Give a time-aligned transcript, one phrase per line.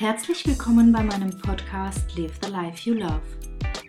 [0.00, 3.20] Herzlich willkommen bei meinem Podcast Live the Life You Love.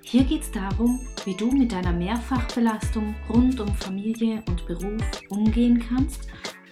[0.02, 5.86] Hier geht es darum, wie du mit deiner Mehrfachbelastung rund um Familie und Beruf umgehen
[5.88, 6.22] kannst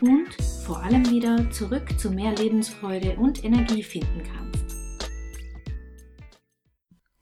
[0.01, 0.33] und
[0.65, 4.75] vor allem wieder zurück zu mehr Lebensfreude und Energie finden kannst.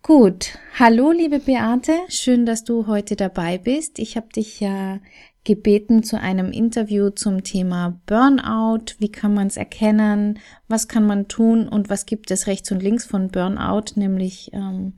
[0.01, 3.99] Gut, hallo liebe Beate, schön, dass du heute dabei bist.
[3.99, 5.01] Ich habe dich ja
[5.45, 8.95] gebeten zu einem Interview zum Thema Burnout.
[8.99, 10.39] Wie kann man es erkennen?
[10.67, 11.69] Was kann man tun?
[11.69, 14.93] Und was gibt es rechts und links von Burnout, nämlich ähm,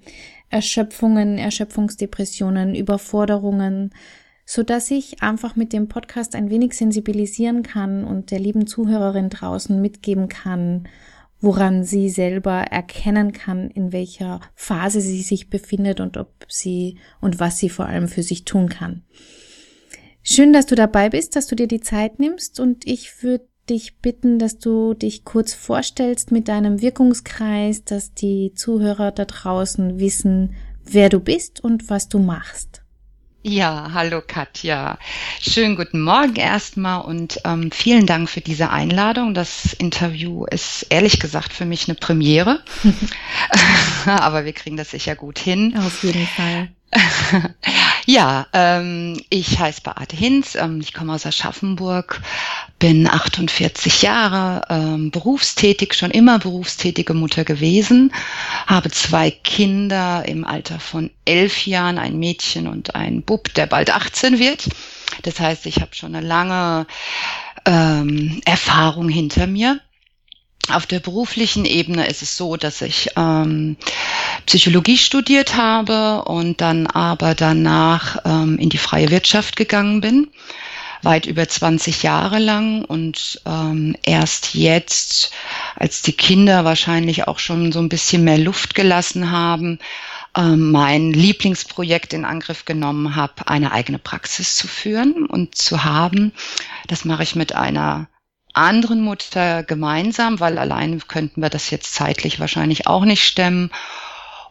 [0.49, 3.91] Erschöpfungen, Erschöpfungsdepressionen, Überforderungen,
[4.45, 9.29] so dass ich einfach mit dem Podcast ein wenig sensibilisieren kann und der lieben Zuhörerin
[9.29, 10.87] draußen mitgeben kann,
[11.41, 17.41] woran sie selber erkennen kann, in welcher Phase sie sich befindet und ob sie und
[17.41, 19.03] was sie vor allem für sich tun kann.
[20.29, 23.99] Schön, dass du dabei bist, dass du dir die Zeit nimmst und ich würde dich
[23.99, 30.53] bitten, dass du dich kurz vorstellst mit deinem Wirkungskreis, dass die Zuhörer da draußen wissen,
[30.83, 32.81] wer du bist und was du machst.
[33.41, 34.99] Ja, hallo Katja.
[35.39, 39.33] Schönen guten Morgen erstmal und ähm, vielen Dank für diese Einladung.
[39.33, 42.65] Das Interview ist ehrlich gesagt für mich eine Premiere,
[44.05, 45.77] aber wir kriegen das sicher gut hin.
[45.77, 46.67] Auf jeden Fall.
[48.07, 52.21] ja, ähm, ich heiße Beate Hinz, ähm, ich komme aus Aschaffenburg,
[52.79, 58.13] bin 48 Jahre, ähm, berufstätig, schon immer berufstätige Mutter gewesen,
[58.65, 63.93] habe zwei Kinder im Alter von elf Jahren, ein Mädchen und ein Bub, der bald
[63.93, 64.69] 18 wird.
[65.23, 66.87] Das heißt, ich habe schon eine lange
[67.65, 69.81] ähm, Erfahrung hinter mir.
[70.69, 73.77] Auf der beruflichen Ebene ist es so, dass ich ähm,
[74.45, 80.27] Psychologie studiert habe und dann aber danach ähm, in die freie Wirtschaft gegangen bin,
[81.03, 85.31] weit über 20 Jahre lang und ähm, erst jetzt,
[85.75, 89.79] als die Kinder wahrscheinlich auch schon so ein bisschen mehr Luft gelassen haben,
[90.35, 96.33] ähm, mein Lieblingsprojekt in Angriff genommen habe, eine eigene Praxis zu führen und zu haben.
[96.87, 98.07] Das mache ich mit einer
[98.57, 103.71] anderen Mutter gemeinsam, weil allein könnten wir das jetzt zeitlich wahrscheinlich auch nicht stemmen.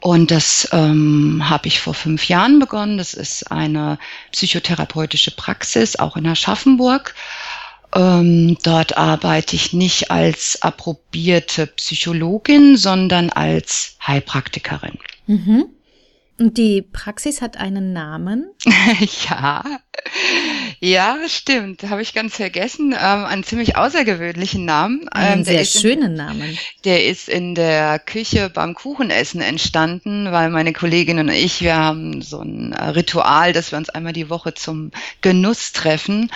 [0.00, 2.98] Und das ähm, habe ich vor fünf Jahren begonnen.
[2.98, 3.98] Das ist eine
[4.30, 7.14] psychotherapeutische Praxis, auch in Aschaffenburg.
[7.94, 14.98] Ähm, dort arbeite ich nicht als approbierte Psychologin, sondern als Heilpraktikerin.
[15.26, 15.66] Mhm.
[16.38, 18.50] Und die Praxis hat einen Namen?
[19.28, 19.64] ja,
[20.80, 21.82] ja, stimmt.
[21.84, 22.92] Habe ich ganz vergessen.
[22.92, 25.08] Ähm, einen ziemlich außergewöhnlichen Namen.
[25.08, 26.58] Einen ähm, sehr schönen in, Namen.
[26.84, 32.22] Der ist in der Küche beim Kuchenessen entstanden, weil meine Kollegin und ich, wir haben
[32.22, 34.90] so ein Ritual, dass wir uns einmal die Woche zum
[35.20, 36.30] Genuss treffen.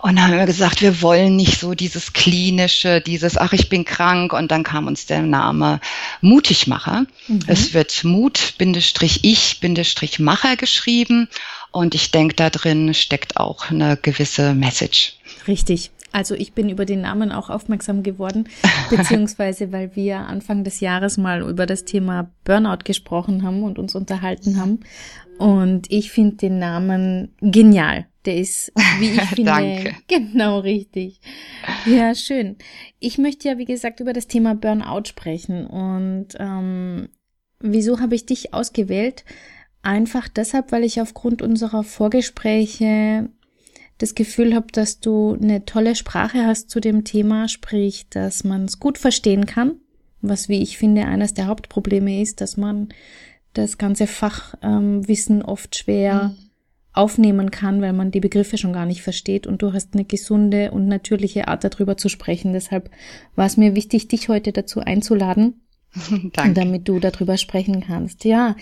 [0.00, 4.32] Und haben wir gesagt, wir wollen nicht so dieses klinische, dieses, ach, ich bin krank.
[4.32, 5.80] Und dann kam uns der Name
[6.20, 7.06] Mutigmacher.
[7.28, 7.40] Mhm.
[7.46, 11.28] Es wird Mut-Ich-Macher geschrieben.
[11.72, 15.16] Und ich denke, da drin steckt auch eine gewisse Message.
[15.48, 15.90] Richtig.
[16.12, 18.48] Also ich bin über den Namen auch aufmerksam geworden,
[18.90, 23.94] beziehungsweise weil wir Anfang des Jahres mal über das Thema Burnout gesprochen haben und uns
[23.94, 24.80] unterhalten haben.
[25.38, 28.06] Und ich finde den Namen genial.
[28.26, 29.94] Der ist, wie ich finde, Danke.
[30.06, 31.20] genau richtig.
[31.86, 32.56] Ja, schön.
[33.00, 35.66] Ich möchte ja, wie gesagt, über das Thema Burnout sprechen.
[35.66, 37.08] Und ähm,
[37.58, 39.24] wieso habe ich dich ausgewählt?
[39.82, 43.28] Einfach deshalb, weil ich aufgrund unserer Vorgespräche
[43.98, 48.64] das Gefühl habe, dass du eine tolle Sprache hast zu dem Thema, sprich, dass man
[48.64, 49.76] es gut verstehen kann,
[50.20, 52.88] was, wie ich finde, eines der Hauptprobleme ist, dass man
[53.54, 56.36] das ganze Fachwissen ähm, oft schwer mhm.
[56.92, 60.70] aufnehmen kann, weil man die Begriffe schon gar nicht versteht und du hast eine gesunde
[60.70, 62.52] und natürliche Art darüber zu sprechen.
[62.52, 62.90] Deshalb
[63.34, 65.60] war es mir wichtig, dich heute dazu einzuladen.
[66.32, 66.54] Danke.
[66.54, 68.24] Damit du darüber sprechen kannst.
[68.24, 68.56] Ja,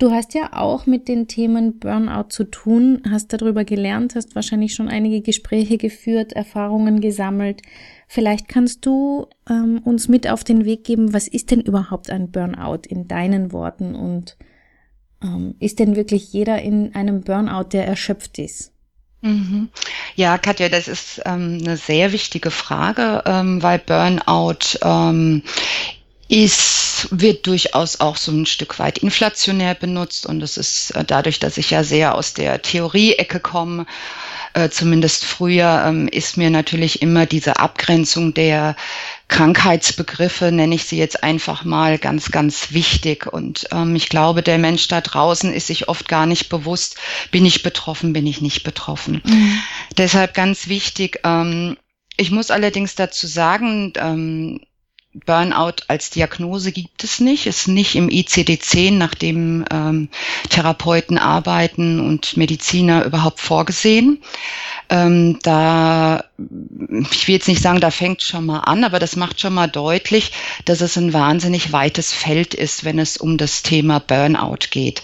[0.00, 4.74] Du hast ja auch mit den Themen Burnout zu tun, hast darüber gelernt, hast wahrscheinlich
[4.74, 7.60] schon einige Gespräche geführt, Erfahrungen gesammelt.
[8.08, 12.30] Vielleicht kannst du ähm, uns mit auf den Weg geben, was ist denn überhaupt ein
[12.30, 14.38] Burnout in deinen Worten und
[15.22, 18.72] ähm, ist denn wirklich jeder in einem Burnout, der erschöpft ist?
[19.20, 19.68] Mhm.
[20.14, 25.42] Ja, Katja, das ist ähm, eine sehr wichtige Frage, ähm, weil Burnout ähm,
[26.30, 31.40] ist, wird durchaus auch so ein Stück weit inflationär benutzt und es ist äh, dadurch,
[31.40, 33.84] dass ich ja sehr aus der Theorie-Ecke komme,
[34.54, 38.76] äh, zumindest früher, ähm, ist mir natürlich immer diese Abgrenzung der
[39.26, 43.26] Krankheitsbegriffe, nenne ich sie jetzt einfach mal, ganz, ganz wichtig.
[43.26, 46.96] Und ähm, ich glaube, der Mensch da draußen ist sich oft gar nicht bewusst,
[47.32, 49.20] bin ich betroffen, bin ich nicht betroffen.
[49.24, 49.58] Mhm.
[49.98, 51.76] Deshalb ganz wichtig, ähm,
[52.16, 54.60] ich muss allerdings dazu sagen, ähm,
[55.12, 60.08] Burnout als Diagnose gibt es nicht, ist nicht im ICD-10, nach dem ähm,
[60.50, 64.22] Therapeuten arbeiten und Mediziner überhaupt vorgesehen.
[64.90, 66.24] Ähm, da,
[67.12, 69.68] ich will jetzt nicht sagen, da fängt schon mal an, aber das macht schon mal
[69.68, 70.32] deutlich,
[70.64, 75.00] dass es ein wahnsinnig weites Feld ist, wenn es um das Thema Burnout geht.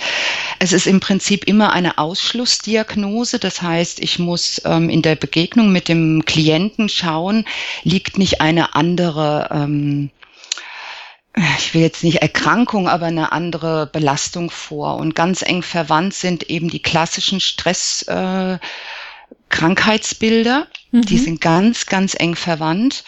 [0.58, 5.70] Es ist im Prinzip immer eine Ausschlussdiagnose, das heißt, ich muss ähm, in der Begegnung
[5.70, 7.44] mit dem Klienten schauen,
[7.84, 10.10] liegt nicht eine andere ähm,
[11.58, 14.96] ich will jetzt nicht Erkrankung, aber eine andere Belastung vor.
[14.96, 18.58] Und ganz eng verwandt sind eben die klassischen Stress, äh,
[19.48, 21.02] Krankheitsbilder, mhm.
[21.02, 23.04] die sind ganz, ganz eng verwandt,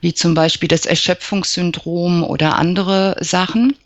[0.00, 3.76] wie zum Beispiel das Erschöpfungssyndrom oder andere Sachen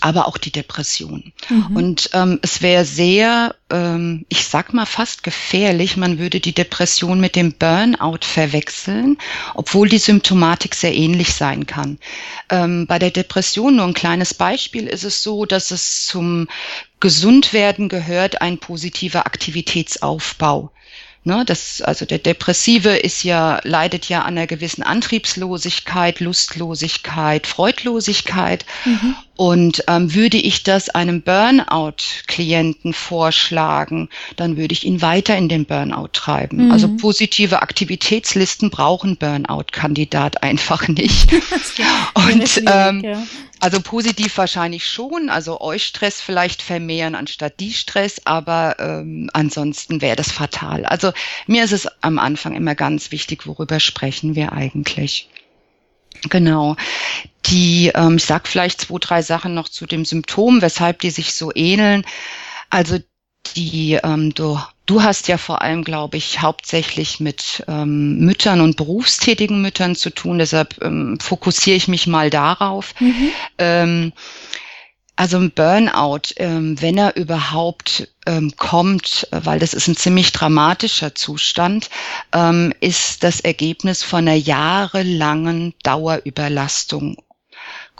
[0.00, 1.32] aber auch die Depression.
[1.48, 1.76] Mhm.
[1.76, 7.20] Und ähm, es wäre sehr, ähm, ich sag mal fast gefährlich, man würde die Depression
[7.20, 9.18] mit dem Burnout verwechseln,
[9.54, 11.98] obwohl die Symptomatik sehr ähnlich sein kann.
[12.48, 16.48] Ähm, bei der Depression, nur ein kleines Beispiel, ist es so, dass es zum
[17.00, 20.70] Gesundwerden gehört ein positiver Aktivitätsaufbau.
[21.22, 28.64] Ne, das, also der Depressive ist ja, leidet ja an einer gewissen Antriebslosigkeit, Lustlosigkeit, Freudlosigkeit.
[28.86, 29.14] Mhm.
[29.40, 35.64] Und ähm, würde ich das einem Burnout-Klienten vorschlagen, dann würde ich ihn weiter in den
[35.64, 36.66] Burnout treiben.
[36.66, 36.72] Mhm.
[36.72, 41.32] Also positive Aktivitätslisten brauchen Burnout-Kandidat einfach nicht.
[42.12, 43.22] Und ähm, ja.
[43.60, 50.02] Also positiv wahrscheinlich schon, also euch Stress vielleicht vermehren anstatt die Stress, aber ähm, ansonsten
[50.02, 50.84] wäre das fatal.
[50.84, 51.12] Also
[51.46, 55.30] mir ist es am Anfang immer ganz wichtig, worüber sprechen wir eigentlich.
[56.28, 56.76] Genau.
[57.46, 61.34] Die, ähm, ich sag vielleicht zwei, drei Sachen noch zu dem Symptom, weshalb die sich
[61.34, 62.04] so ähneln.
[62.68, 62.98] Also
[63.56, 68.76] die, ähm, du, du hast ja vor allem, glaube ich, hauptsächlich mit ähm, Müttern und
[68.76, 70.38] berufstätigen Müttern zu tun.
[70.38, 72.94] Deshalb ähm, fokussiere ich mich mal darauf.
[73.00, 73.28] Mhm.
[73.58, 74.12] Ähm,
[75.20, 81.14] also ein Burnout, ähm, wenn er überhaupt ähm, kommt, weil das ist ein ziemlich dramatischer
[81.14, 81.90] Zustand,
[82.32, 87.18] ähm, ist das Ergebnis von einer jahrelangen Dauerüberlastung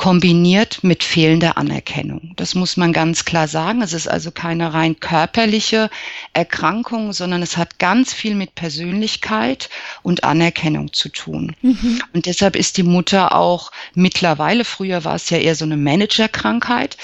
[0.01, 2.33] kombiniert mit fehlender Anerkennung.
[2.37, 3.83] Das muss man ganz klar sagen.
[3.83, 5.91] Es ist also keine rein körperliche
[6.33, 9.69] Erkrankung, sondern es hat ganz viel mit Persönlichkeit
[10.03, 11.55] und Anerkennung zu tun.
[11.61, 12.01] Mhm.
[12.15, 16.97] Und deshalb ist die Mutter auch mittlerweile, früher war es ja eher so eine Managerkrankheit,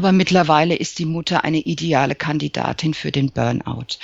[0.00, 3.98] aber mittlerweile ist die Mutter eine ideale Kandidatin für den Burnout.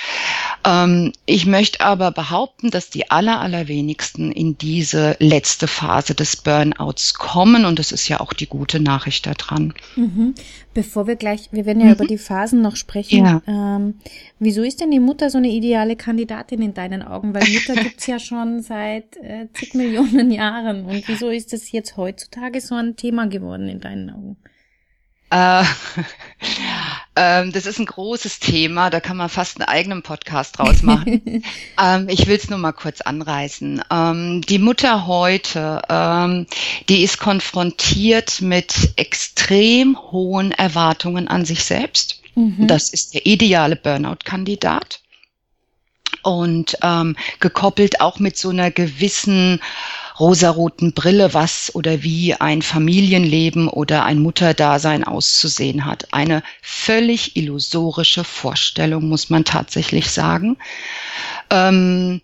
[0.67, 7.15] Ähm, ich möchte aber behaupten, dass die aller, allerwenigsten in diese letzte Phase des Burnouts
[7.15, 9.73] kommen und das ist ja auch die gute Nachricht daran.
[9.97, 10.35] Mhm.
[10.75, 11.93] Bevor wir gleich, wir werden ja mhm.
[11.95, 13.25] über die Phasen noch sprechen.
[13.25, 13.43] Ja.
[13.47, 13.95] Ähm,
[14.39, 17.33] wieso ist denn die Mutter so eine ideale Kandidatin in deinen Augen?
[17.33, 20.85] Weil Mutter gibt's ja schon seit äh, zig Millionen Jahren.
[20.85, 24.37] Und wieso ist das jetzt heutzutage so ein Thema geworden in deinen Augen?
[25.31, 25.65] Äh,
[27.17, 31.43] ähm, das ist ein großes Thema, da kann man fast einen eigenen Podcast draus machen.
[31.83, 33.83] ähm, ich will es nur mal kurz anreißen.
[33.91, 36.47] Ähm, die Mutter heute, ähm,
[36.89, 42.23] die ist konfrontiert mit extrem hohen Erwartungen an sich selbst.
[42.35, 42.69] Mhm.
[42.69, 45.01] Das ist der ideale Burnout-Kandidat.
[46.23, 49.61] Und ähm, gekoppelt auch mit so einer gewissen
[50.19, 56.09] rosaroten Brille, was oder wie ein Familienleben oder ein Mutterdasein auszusehen hat.
[56.13, 60.57] Eine völlig illusorische Vorstellung, muss man tatsächlich sagen.
[61.51, 62.21] Ähm,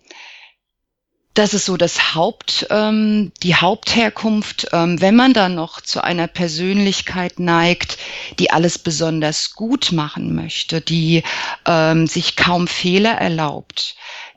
[1.33, 4.67] das ist so das Haupt, ähm, die Hauptherkunft.
[4.71, 7.97] Ähm, wenn man dann noch zu einer Persönlichkeit neigt,
[8.37, 11.23] die alles besonders gut machen möchte, die
[11.65, 13.95] ähm, sich kaum Fehler erlaubt,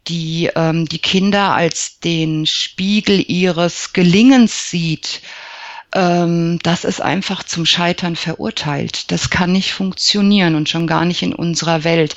[0.09, 5.21] die ähm, die Kinder als den Spiegel ihres Gelingens sieht,
[5.93, 9.11] ähm, das ist einfach zum Scheitern verurteilt.
[9.13, 12.17] Das kann nicht funktionieren und schon gar nicht in unserer Welt.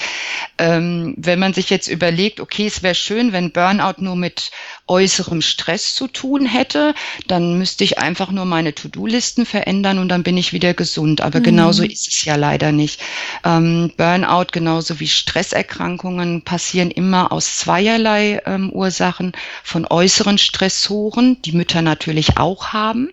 [0.57, 4.51] Ähm, wenn man sich jetzt überlegt, okay, es wäre schön, wenn Burnout nur mit
[4.87, 6.95] äußerem Stress zu tun hätte,
[7.27, 11.21] dann müsste ich einfach nur meine To-Do-Listen verändern und dann bin ich wieder gesund.
[11.21, 11.43] Aber mhm.
[11.43, 12.99] genauso ist es ja leider nicht.
[13.45, 19.33] Ähm, Burnout genauso wie Stresserkrankungen passieren immer aus zweierlei ähm, Ursachen
[19.63, 23.09] von äußeren Stressoren, die Mütter natürlich auch haben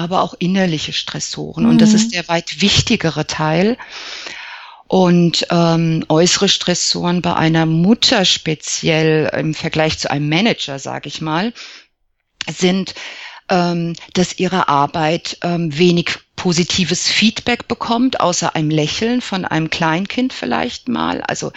[0.00, 1.64] aber auch innerliche Stressoren.
[1.64, 1.70] Mhm.
[1.70, 2.10] Und das ist mhm.
[2.12, 3.76] der weit wichtigere Teil.
[4.86, 11.20] Und ähm, äußere Stressoren bei einer Mutter speziell im Vergleich zu einem Manager, sage ich
[11.20, 11.52] mal,
[12.50, 12.94] sind,
[13.48, 20.32] ähm, dass ihre Arbeit ähm, wenig positives Feedback bekommt, außer einem Lächeln von einem Kleinkind
[20.32, 21.20] vielleicht mal.
[21.20, 21.52] Also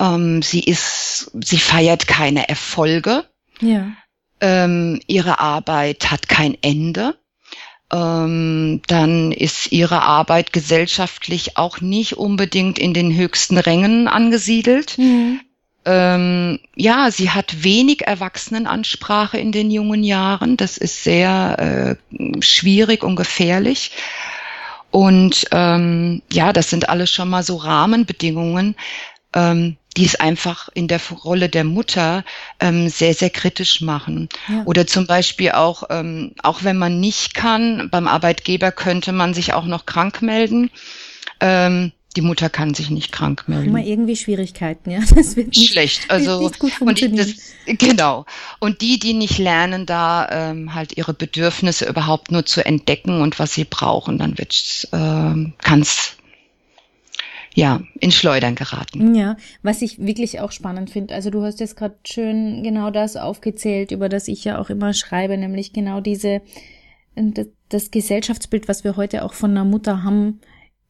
[0.00, 3.26] ähm, sie ist, sie feiert keine Erfolge.
[3.60, 3.92] Ja.
[4.40, 7.16] Ähm, ihre Arbeit hat kein Ende.
[7.92, 14.98] Ähm, dann ist ihre Arbeit gesellschaftlich auch nicht unbedingt in den höchsten Rängen angesiedelt.
[14.98, 15.40] Mhm.
[15.84, 20.56] Ähm, ja, sie hat wenig Erwachsenenansprache in den jungen Jahren.
[20.56, 23.92] Das ist sehr äh, schwierig und gefährlich.
[24.90, 28.74] Und ähm, ja, das sind alles schon mal so Rahmenbedingungen,
[29.32, 32.24] ähm, die es einfach in der Rolle der Mutter
[32.60, 34.28] ähm, sehr, sehr kritisch machen.
[34.48, 34.62] Ja.
[34.64, 39.54] Oder zum Beispiel auch, ähm, auch wenn man nicht kann, beim Arbeitgeber könnte man sich
[39.54, 40.70] auch noch krank melden.
[41.40, 43.68] Ähm, die Mutter kann sich nicht krank melden.
[43.68, 45.00] Immer irgendwie Schwierigkeiten, ja.
[45.14, 46.10] Das wird nicht, schlecht.
[46.10, 47.34] Also nicht gut und das,
[47.66, 48.24] genau.
[48.58, 53.38] Und die, die nicht lernen, da ähm, halt ihre Bedürfnisse überhaupt nur zu entdecken und
[53.38, 56.16] was sie brauchen, dann wird ähm, kann es
[57.56, 59.14] ja, in Schleudern geraten.
[59.14, 63.16] Ja, was ich wirklich auch spannend finde, also du hast jetzt gerade schön genau das
[63.16, 66.42] aufgezählt, über das ich ja auch immer schreibe, nämlich genau diese,
[67.14, 70.40] das, das Gesellschaftsbild, was wir heute auch von einer Mutter haben,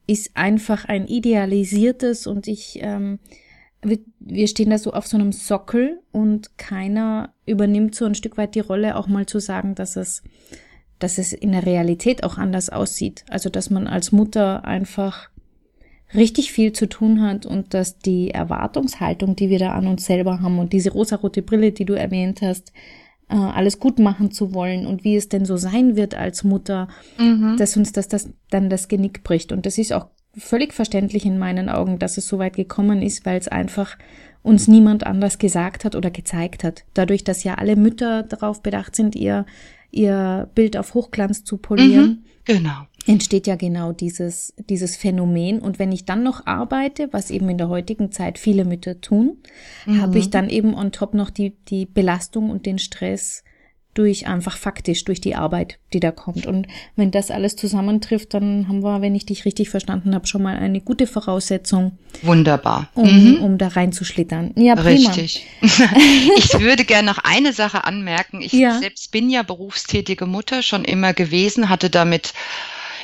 [0.07, 3.19] ist einfach ein idealisiertes und ich, ähm,
[3.81, 8.37] wir, wir stehen da so auf so einem Sockel und keiner übernimmt so ein Stück
[8.37, 10.21] weit die Rolle, auch mal zu sagen, dass es,
[10.99, 13.23] dass es in der Realität auch anders aussieht.
[13.29, 15.29] Also, dass man als Mutter einfach
[16.13, 20.41] richtig viel zu tun hat und dass die Erwartungshaltung, die wir da an uns selber
[20.41, 22.71] haben und diese rosarote Brille, die du erwähnt hast,
[23.29, 26.87] äh, alles gut machen zu wollen und wie es denn so sein wird als Mutter,
[27.17, 27.57] mhm.
[27.57, 29.51] dass uns das, das dann das Genick bricht.
[29.51, 33.25] Und das ist auch völlig verständlich in meinen Augen, dass es so weit gekommen ist,
[33.25, 33.97] weil es einfach
[34.43, 36.85] uns niemand anders gesagt hat oder gezeigt hat.
[36.93, 39.45] Dadurch, dass ja alle Mütter darauf bedacht sind, ihr,
[39.91, 42.05] ihr Bild auf Hochglanz zu polieren.
[42.05, 45.59] Mhm, genau entsteht ja genau dieses, dieses Phänomen.
[45.59, 49.37] Und wenn ich dann noch arbeite, was eben in der heutigen Zeit viele Mütter tun,
[49.85, 50.01] mhm.
[50.01, 53.43] habe ich dann eben on top noch die, die Belastung und den Stress
[53.97, 56.45] durch einfach faktisch, durch die Arbeit, die da kommt.
[56.45, 60.43] Und wenn das alles zusammentrifft, dann haben wir, wenn ich dich richtig verstanden habe, schon
[60.43, 61.97] mal eine gute Voraussetzung.
[62.21, 62.89] Wunderbar.
[62.93, 63.43] Um, mhm.
[63.43, 64.53] um da reinzuschlittern.
[64.55, 65.09] Ja, prima.
[65.09, 65.47] Richtig.
[65.61, 68.41] ich würde gerne noch eine Sache anmerken.
[68.41, 68.77] Ich ja.
[68.77, 72.33] selbst bin ja berufstätige Mutter schon immer gewesen, hatte damit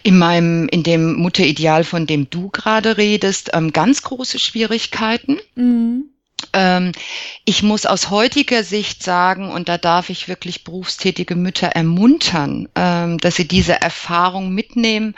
[0.03, 5.39] in meinem, in dem Mutterideal, von dem du gerade redest, ähm, ganz große Schwierigkeiten.
[5.55, 6.09] Mhm.
[6.51, 6.91] Ähm,
[7.45, 13.17] ich muss aus heutiger Sicht sagen, und da darf ich wirklich berufstätige Mütter ermuntern, ähm,
[13.17, 15.15] dass sie diese Erfahrung mitnehmen,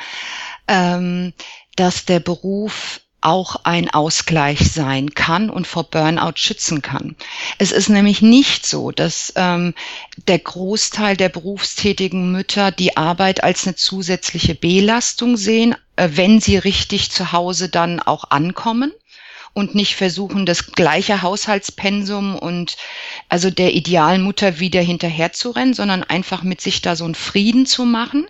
[0.68, 1.34] ähm,
[1.76, 7.16] dass der Beruf auch ein Ausgleich sein kann und vor Burnout schützen kann.
[7.58, 9.74] Es ist nämlich nicht so, dass ähm,
[10.28, 16.58] der Großteil der berufstätigen Mütter die Arbeit als eine zusätzliche Belastung sehen, äh, wenn sie
[16.58, 18.94] richtig zu Hause dann auch ankommen
[19.54, 22.78] und nicht versuchen, das gleiche Haushaltspensum und
[23.28, 27.86] also der idealen Mutter wieder hinterherzurennen, sondern einfach mit sich da so einen Frieden zu
[27.86, 28.28] machen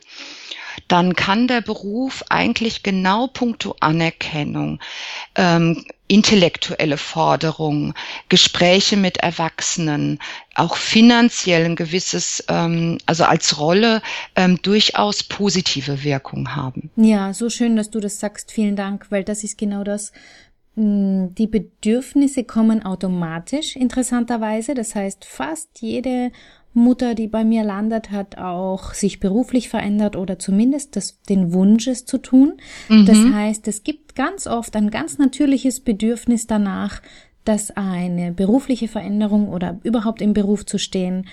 [0.88, 4.79] dann kann der Beruf eigentlich genau puncto Anerkennung,
[5.36, 7.94] ähm, intellektuelle Forderungen,
[8.29, 10.20] Gespräche mit Erwachsenen,
[10.53, 14.01] auch finanziell ein gewisses, ähm, also als Rolle
[14.36, 16.91] ähm, durchaus positive Wirkung haben.
[16.96, 18.51] Ja, so schön, dass du das sagst.
[18.51, 20.12] Vielen Dank, weil das ist genau das.
[20.75, 24.75] Mm, die Bedürfnisse kommen automatisch, interessanterweise.
[24.75, 26.32] Das heißt, fast jede
[26.75, 31.88] Mutter, die bei mir landet, hat auch sich beruflich verändert oder zumindest das, den Wunsch,
[31.88, 32.53] es zu tun.
[32.89, 33.05] Mhm.
[33.05, 37.01] Das heißt, es gibt ganz oft ein ganz natürliches Bedürfnis danach,
[37.46, 41.25] dass eine berufliche Veränderung oder überhaupt im Beruf zu stehen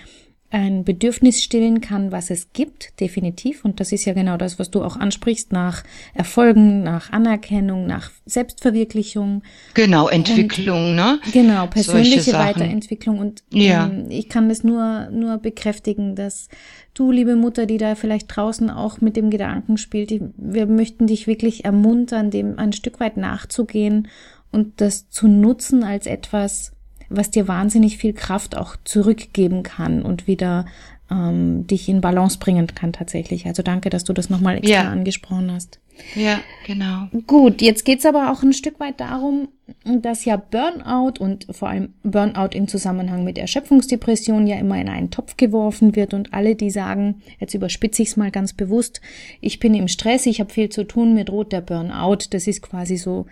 [0.52, 3.64] ein Bedürfnis stillen kann, was es gibt, definitiv.
[3.64, 5.82] Und das ist ja genau das, was du auch ansprichst, nach
[6.12, 9.42] Erfolgen, nach Anerkennung, nach Selbstverwirklichung.
[9.72, 11.18] Genau, Entwicklung, und, ne?
[11.32, 13.18] Genau, persönliche Weiterentwicklung.
[13.18, 13.86] Und ja.
[13.86, 16.48] ähm, ich kann das nur, nur bekräftigen, dass
[16.92, 21.26] du, liebe Mutter, die da vielleicht draußen auch mit dem Gedanken spielt, wir möchten dich
[21.26, 24.08] wirklich ermuntern, dem ein Stück weit nachzugehen
[24.50, 26.71] und das zu nutzen als etwas,
[27.16, 30.66] was dir wahnsinnig viel Kraft auch zurückgeben kann und wieder
[31.10, 33.46] ähm, dich in Balance bringen kann tatsächlich.
[33.46, 34.90] Also danke, dass du das nochmal extra ja.
[34.90, 35.78] angesprochen hast.
[36.14, 37.08] Ja, genau.
[37.26, 39.48] Gut, jetzt geht's aber auch ein Stück weit darum,
[39.84, 45.10] dass ja Burnout und vor allem Burnout im Zusammenhang mit Erschöpfungsdepression ja immer in einen
[45.10, 49.00] Topf geworfen wird und alle, die sagen, jetzt überspitze ich es mal ganz bewusst,
[49.40, 52.62] ich bin im Stress, ich habe viel zu tun, mir droht der Burnout, das ist
[52.62, 53.26] quasi so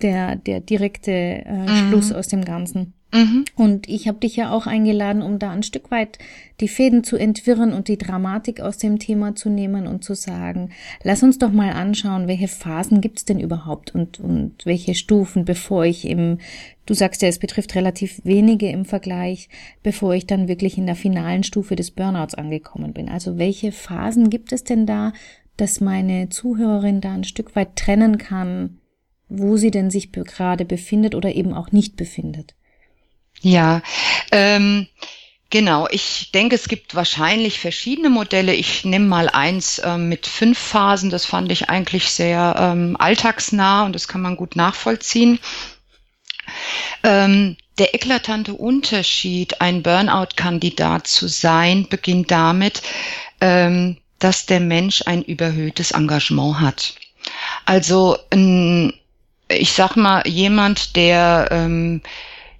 [0.00, 1.88] der, der direkte äh, mhm.
[1.88, 2.94] Schluss aus dem Ganzen.
[3.14, 3.44] Mhm.
[3.54, 6.18] Und ich habe dich ja auch eingeladen, um da ein Stück weit
[6.60, 10.70] die Fäden zu entwirren und die Dramatik aus dem Thema zu nehmen und zu sagen,
[11.04, 15.84] lass uns doch mal anschauen, welche Phasen gibt's denn überhaupt und, und welche Stufen, bevor
[15.84, 16.38] ich im,
[16.86, 19.48] du sagst ja, es betrifft relativ wenige im Vergleich,
[19.84, 23.08] bevor ich dann wirklich in der finalen Stufe des Burnouts angekommen bin.
[23.08, 25.12] Also welche Phasen gibt es denn da,
[25.56, 28.78] dass meine Zuhörerin da ein Stück weit trennen kann,
[29.28, 32.56] wo sie denn sich gerade befindet oder eben auch nicht befindet?
[33.44, 33.82] Ja,
[34.32, 34.86] ähm,
[35.50, 35.86] genau.
[35.90, 38.54] Ich denke, es gibt wahrscheinlich verschiedene Modelle.
[38.54, 41.10] Ich nehme mal eins ähm, mit fünf Phasen.
[41.10, 45.38] Das fand ich eigentlich sehr ähm, alltagsnah und das kann man gut nachvollziehen.
[47.02, 52.80] Ähm, der eklatante Unterschied, ein Burnout-Kandidat zu sein, beginnt damit,
[53.42, 56.94] ähm, dass der Mensch ein überhöhtes Engagement hat.
[57.66, 58.94] Also ein,
[59.48, 62.00] ich sag mal, jemand, der ähm,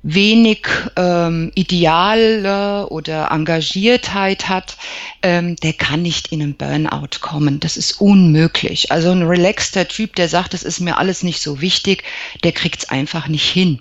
[0.05, 4.77] wenig ähm, Ideale oder Engagiertheit hat,
[5.23, 7.59] ähm, der kann nicht in einen Burnout kommen.
[7.59, 8.93] Das ist unmöglich.
[8.93, 12.05] Also ein relaxter Typ, der sagt, das ist mir alles nicht so wichtig,
[12.45, 13.81] der kriegt's einfach nicht hin.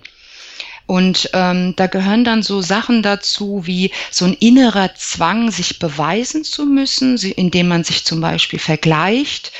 [0.86, 6.42] Und ähm, da gehören dann so Sachen dazu wie so ein innerer Zwang, sich beweisen
[6.42, 9.52] zu müssen, indem man sich zum Beispiel vergleicht.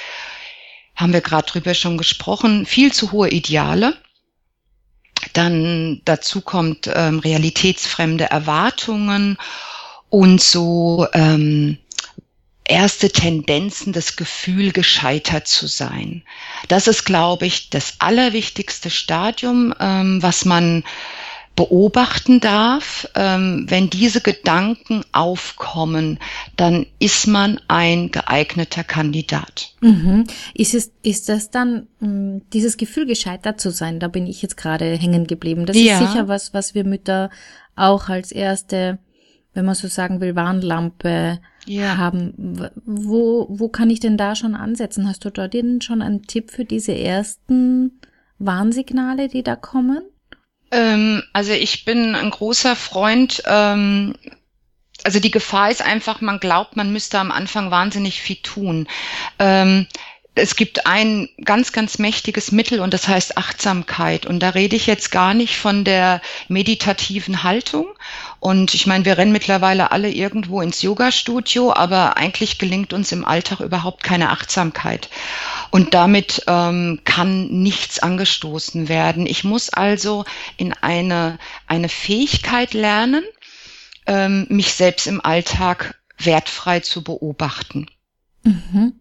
[0.96, 2.64] Haben wir gerade drüber schon gesprochen.
[2.64, 3.96] Viel zu hohe Ideale
[5.34, 9.36] dann dazu kommt ähm, realitätsfremde Erwartungen
[10.08, 11.78] und so ähm,
[12.66, 16.22] erste Tendenzen, das Gefühl, gescheitert zu sein.
[16.68, 20.84] Das ist, glaube ich, das allerwichtigste Stadium, ähm, was man
[21.56, 26.18] beobachten darf, ähm, wenn diese Gedanken aufkommen,
[26.56, 29.72] dann ist man ein geeigneter Kandidat.
[29.80, 30.24] Mhm.
[30.54, 34.00] Ist es, ist das dann mh, hm, dieses Gefühl gescheitert zu sein?
[34.00, 35.66] Da bin ich jetzt gerade hängen geblieben.
[35.66, 36.00] Das ja.
[36.00, 37.30] ist sicher was, was wir Mütter
[37.76, 38.98] auch als erste,
[39.52, 41.96] wenn man so sagen will, Warnlampe ja.
[41.96, 42.68] haben.
[42.84, 45.08] Wo, wo kann ich denn da schon ansetzen?
[45.08, 48.00] Hast du da denn schon einen Tipp für diese ersten
[48.38, 50.02] Warnsignale, die da kommen?
[50.74, 53.42] Ähm, also ich bin ein großer Freund.
[53.46, 54.14] Ähm,
[55.04, 58.88] also die Gefahr ist einfach, man glaubt, man müsste am Anfang wahnsinnig viel tun.
[59.38, 59.86] Ähm,
[60.36, 64.26] es gibt ein ganz, ganz mächtiges Mittel und das heißt Achtsamkeit.
[64.26, 67.86] Und da rede ich jetzt gar nicht von der meditativen Haltung.
[68.40, 73.24] Und ich meine, wir rennen mittlerweile alle irgendwo ins Yoga-Studio, aber eigentlich gelingt uns im
[73.24, 75.08] Alltag überhaupt keine Achtsamkeit.
[75.70, 79.26] Und damit ähm, kann nichts angestoßen werden.
[79.26, 80.24] Ich muss also
[80.56, 83.22] in eine, eine Fähigkeit lernen,
[84.06, 87.86] ähm, mich selbst im Alltag wertfrei zu beobachten.
[88.42, 88.94] Mhm.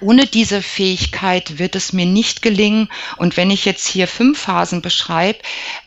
[0.00, 2.88] Ohne diese Fähigkeit wird es mir nicht gelingen.
[3.16, 5.38] Und wenn ich jetzt hier fünf Phasen beschreibe,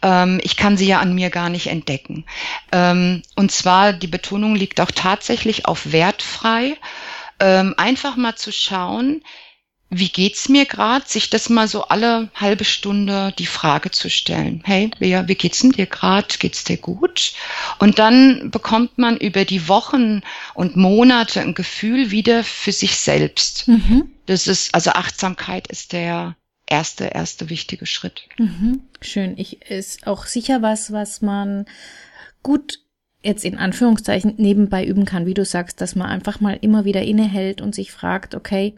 [0.02, 2.26] ähm, ich kann sie ja an mir gar nicht entdecken.
[2.72, 6.78] Ähm, und zwar, die Betonung liegt auch tatsächlich auf wertfrei.
[7.40, 9.22] Ähm, einfach mal zu schauen,
[9.98, 14.62] wie geht's mir gerade, sich das mal so alle halbe Stunde die Frage zu stellen.
[14.66, 16.28] Hey, wie, wie geht's denn dir gerade?
[16.40, 17.34] Geht's dir gut?
[17.80, 20.22] Und dann bekommt man über die Wochen
[20.54, 23.68] und Monate ein Gefühl wieder für sich selbst.
[23.68, 24.12] Mhm.
[24.26, 26.36] Das ist, also Achtsamkeit ist der
[26.68, 28.28] erste, erste wichtige Schritt.
[28.38, 28.82] Mhm.
[29.02, 29.38] Schön.
[29.38, 31.66] Ich ist auch sicher was, was man
[32.44, 32.80] gut
[33.24, 37.02] jetzt in Anführungszeichen nebenbei üben kann, wie du sagst, dass man einfach mal immer wieder
[37.02, 38.76] innehält und sich fragt, okay,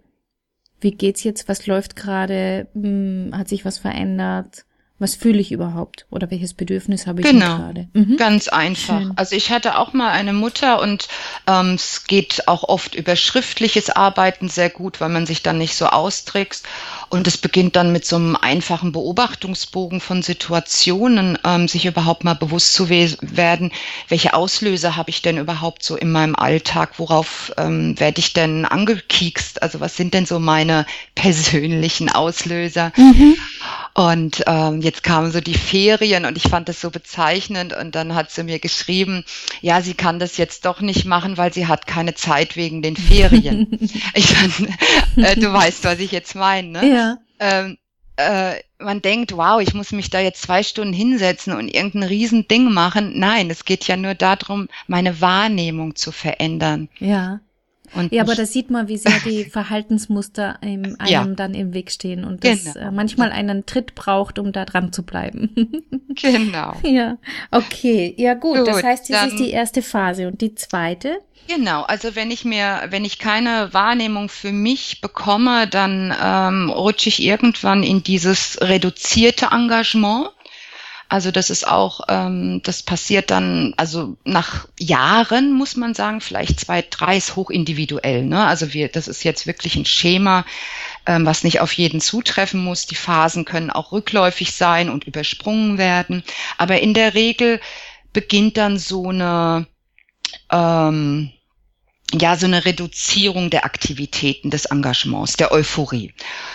[0.80, 4.66] wie geht's jetzt, was läuft gerade, hm, hat sich was verändert,
[5.00, 7.58] was fühle ich überhaupt oder welches Bedürfnis habe ich genau.
[7.58, 7.88] gerade?
[7.94, 8.18] Mhm.
[8.18, 9.00] Ganz einfach.
[9.00, 9.14] Schön.
[9.16, 11.08] Also ich hatte auch mal eine Mutter und
[11.46, 15.76] ähm, es geht auch oft über schriftliches Arbeiten sehr gut, weil man sich dann nicht
[15.76, 16.66] so austrickst.
[17.10, 22.34] Und es beginnt dann mit so einem einfachen Beobachtungsbogen von Situationen, ähm, sich überhaupt mal
[22.34, 23.72] bewusst zu we werden,
[24.10, 28.66] welche Auslöser habe ich denn überhaupt so in meinem Alltag, worauf ähm, werde ich denn
[28.66, 32.92] angekiekst, also was sind denn so meine persönlichen Auslöser.
[32.98, 33.36] Mhm.
[33.98, 38.14] Und ähm, jetzt kamen so die Ferien und ich fand das so bezeichnend und dann
[38.14, 39.26] hat sie mir geschrieben,
[39.62, 42.96] ja, sie kann das jetzt doch nicht machen, weil sie hat keine Zeit wegen den
[42.96, 43.68] Ferien.
[44.14, 44.70] ich fand,
[45.18, 46.80] äh, du weißt, was ich jetzt meine.
[46.80, 46.94] Ne?
[46.94, 47.18] Ja.
[47.40, 47.80] Ähm,
[48.18, 52.72] äh, man denkt, wow, ich muss mich da jetzt zwei Stunden hinsetzen und irgendein Riesending
[52.72, 53.18] machen.
[53.18, 56.88] Nein, es geht ja nur darum, meine Wahrnehmung zu verändern.
[57.00, 57.40] Ja.
[57.93, 61.26] Und ja, aber da sieht man, wie sehr die Verhaltensmuster einem ja.
[61.26, 62.73] dann im Weg stehen und genau.
[62.76, 65.73] Äh, manchmal einen Tritt braucht, um da dran zu bleiben.
[66.21, 66.76] genau.
[66.84, 67.17] Ja,
[67.52, 68.13] okay.
[68.17, 71.19] Ja gut, gut das heißt, das ist die erste Phase und die zweite?
[71.47, 77.08] Genau, also wenn ich mir, wenn ich keine Wahrnehmung für mich bekomme, dann ähm, rutsche
[77.08, 80.30] ich irgendwann in dieses reduzierte Engagement.
[81.10, 86.60] Also das ist auch, ähm, das passiert dann, also nach Jahren muss man sagen, vielleicht
[86.60, 88.26] zwei, drei ist hoch individuell.
[88.26, 88.46] Ne?
[88.46, 90.46] Also wir, das ist jetzt wirklich ein Schema,
[91.06, 92.88] ähm, was nicht auf jeden zutreffen muss.
[92.88, 96.24] Die Phasen können auch rückläufig sein und übersprungen werden.
[96.58, 97.62] Aber in der Regel
[98.12, 99.67] beginnt dann so eine
[100.52, 101.32] ähm,
[102.13, 106.13] ja, so eine Reduzierung der Aktivitäten, des Engagements, der Euphorie.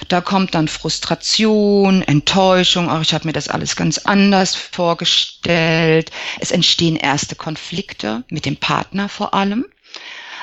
[0.09, 6.11] Da kommt dann Frustration, Enttäuschung, auch ich habe mir das alles ganz anders vorgestellt.
[6.41, 9.67] Es entstehen erste Konflikte mit dem Partner vor allem.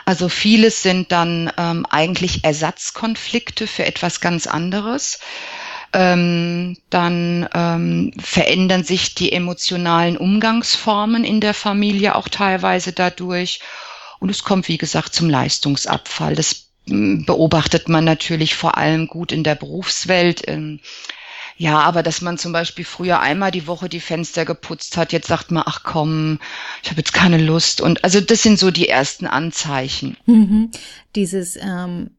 [0.05, 5.19] Also vieles sind dann ähm, eigentlich Ersatzkonflikte für etwas ganz anderes.
[5.91, 13.59] Ähm, dann ähm, verändern sich die emotionalen Umgangsformen in der Familie auch teilweise dadurch.
[14.19, 16.35] Und es kommt, wie gesagt, zum Leistungsabfall.
[16.35, 20.47] Das hm, beobachtet man natürlich vor allem gut in der Berufswelt.
[20.47, 20.79] Ähm,
[21.57, 25.27] ja, aber dass man zum Beispiel früher einmal die Woche die Fenster geputzt hat, jetzt
[25.27, 26.39] sagt man, ach komm,
[26.81, 27.81] ich habe jetzt keine Lust.
[27.81, 30.15] Und also das sind so die ersten Anzeichen.
[30.25, 30.71] Mhm.
[31.15, 32.11] Dieses ähm,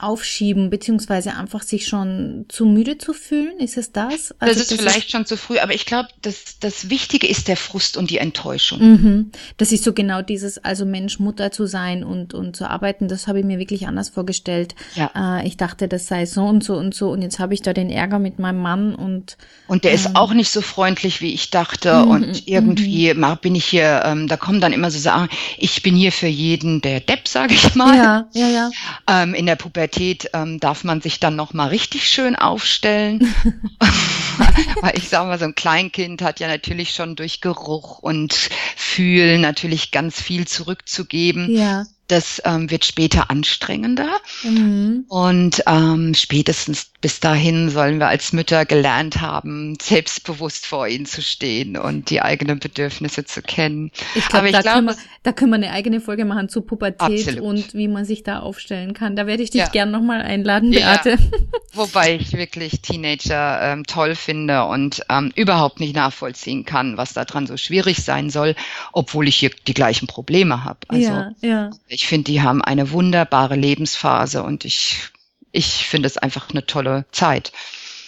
[0.00, 3.60] aufschieben, beziehungsweise einfach sich schon zu müde zu fühlen?
[3.60, 4.34] Ist es das?
[4.40, 7.28] Also das ist das vielleicht ist schon zu früh, aber ich glaube, das, das Wichtige
[7.28, 8.80] ist der Frust und die Enttäuschung.
[8.80, 9.30] Mhm.
[9.56, 13.28] Das ist so genau dieses, also Mensch, Mutter zu sein und, und zu arbeiten, das
[13.28, 14.74] habe ich mir wirklich anders vorgestellt.
[14.96, 15.10] Ja.
[15.14, 17.72] Äh, ich dachte, das sei so und so und so und jetzt habe ich da
[17.72, 19.36] den Ärger mit meinem Mann und
[19.68, 22.42] Und der ähm, ist auch nicht so freundlich, wie ich dachte mhm, und mhm.
[22.44, 23.38] irgendwie mhm.
[23.40, 26.80] bin ich hier, ähm, da kommen dann immer so Sachen, ich bin hier für jeden
[26.80, 27.96] der Depp, sage ich mal.
[27.96, 28.70] Ja, ja, ja.
[29.08, 33.34] Ähm, ähm, in der Pubertät ähm, darf man sich dann noch mal richtig schön aufstellen,
[34.80, 39.40] weil ich sage mal, so ein Kleinkind hat ja natürlich schon durch Geruch und Fühlen
[39.40, 41.54] natürlich ganz viel zurückzugeben.
[41.54, 44.08] Ja das ähm, wird später anstrengender.
[44.42, 45.04] Mhm.
[45.08, 51.22] Und ähm, spätestens bis dahin sollen wir als Mütter gelernt haben, selbstbewusst vor ihnen zu
[51.22, 53.92] stehen und die eigenen Bedürfnisse zu kennen.
[54.14, 57.28] Ich glaube, da, glaub, können wir, da können wir eine eigene Folge machen zu Pubertät
[57.28, 57.40] absolut.
[57.40, 59.14] und wie man sich da aufstellen kann.
[59.14, 59.68] Da werde ich dich ja.
[59.68, 61.10] gern nochmal einladen, Beate.
[61.10, 61.18] Ja.
[61.74, 67.46] Wobei ich wirklich Teenager ähm, toll finde und ähm, überhaupt nicht nachvollziehen kann, was daran
[67.46, 68.56] so schwierig sein soll,
[68.92, 70.80] obwohl ich hier die gleichen Probleme habe.
[70.88, 75.10] Also, ja, ja ich finde, die haben eine wunderbare Lebensphase und ich,
[75.50, 77.50] ich finde es einfach eine tolle Zeit.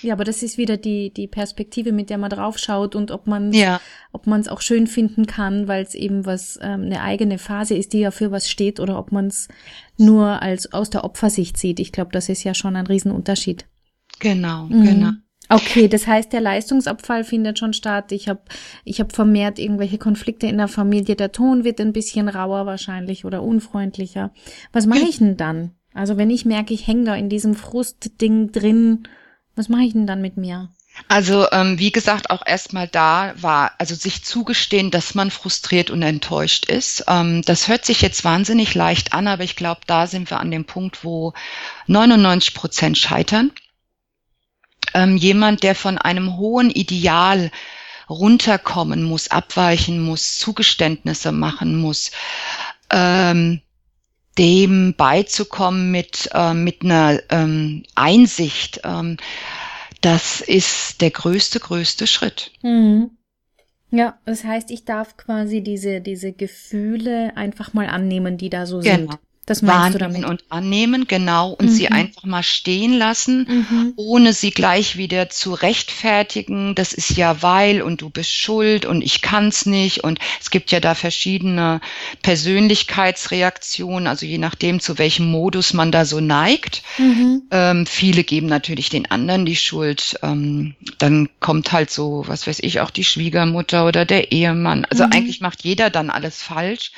[0.01, 3.53] Ja, aber das ist wieder die, die Perspektive, mit der man draufschaut und ob man
[3.53, 3.81] ja.
[4.13, 7.75] ob man es auch schön finden kann, weil es eben was ähm, eine eigene Phase
[7.75, 9.49] ist, die ja für was steht, oder ob man es
[9.99, 11.81] nur als aus der Opfersicht sieht.
[11.81, 13.67] Ich glaube, das ist ja schon ein Riesenunterschied.
[14.21, 14.85] Genau, mhm.
[14.85, 15.11] genau.
[15.51, 18.13] Okay, das heißt, der Leistungsabfall findet schon statt.
[18.13, 18.41] Ich habe
[18.85, 21.17] ich hab vermehrt irgendwelche Konflikte in der Familie.
[21.17, 24.31] Der Ton wird ein bisschen rauer wahrscheinlich oder unfreundlicher.
[24.73, 25.73] Was mache ich denn dann?
[25.93, 29.09] Also wenn ich merke, ich hänge da in diesem Frustding drin,
[29.57, 30.69] was mache ich denn dann mit mir?
[31.09, 36.03] Also ähm, wie gesagt, auch erstmal da war, also sich zugestehen, dass man frustriert und
[36.03, 37.05] enttäuscht ist.
[37.09, 40.53] Ähm, das hört sich jetzt wahnsinnig leicht an, aber ich glaube, da sind wir an
[40.53, 41.33] dem Punkt, wo
[41.89, 43.51] 99 Prozent scheitern
[44.95, 47.51] ähm, jemand, der von einem hohen Ideal
[48.09, 52.11] runterkommen muss, abweichen muss, Zugeständnisse machen muss,
[52.91, 53.61] ähm,
[54.39, 59.17] dem beizukommen mit, äh, mit einer ähm, Einsicht, ähm,
[60.01, 62.51] das ist der größte, größte Schritt.
[62.63, 63.11] Mhm.
[63.91, 68.79] Ja, das heißt, ich darf quasi diese, diese Gefühle einfach mal annehmen, die da so
[68.79, 69.11] genau.
[69.11, 69.19] sind.
[69.51, 71.71] Das meinst wahrnehmen und annehmen, genau, und mhm.
[71.71, 73.93] sie einfach mal stehen lassen, mhm.
[73.97, 76.77] ohne sie gleich wieder zu rechtfertigen.
[76.77, 80.05] Das ist ja weil und du bist schuld und ich kann's nicht.
[80.05, 81.81] Und es gibt ja da verschiedene
[82.23, 86.85] Persönlichkeitsreaktionen, also je nachdem, zu welchem Modus man da so neigt.
[86.99, 87.43] Mhm.
[87.51, 90.17] Ähm, viele geben natürlich den anderen die Schuld.
[90.23, 94.85] Ähm, dann kommt halt so, was weiß ich, auch die Schwiegermutter oder der Ehemann.
[94.85, 95.11] Also mhm.
[95.13, 96.93] eigentlich macht jeder dann alles falsch.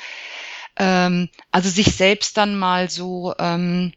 [0.77, 3.93] Ähm, also sich selbst dann mal so ähm,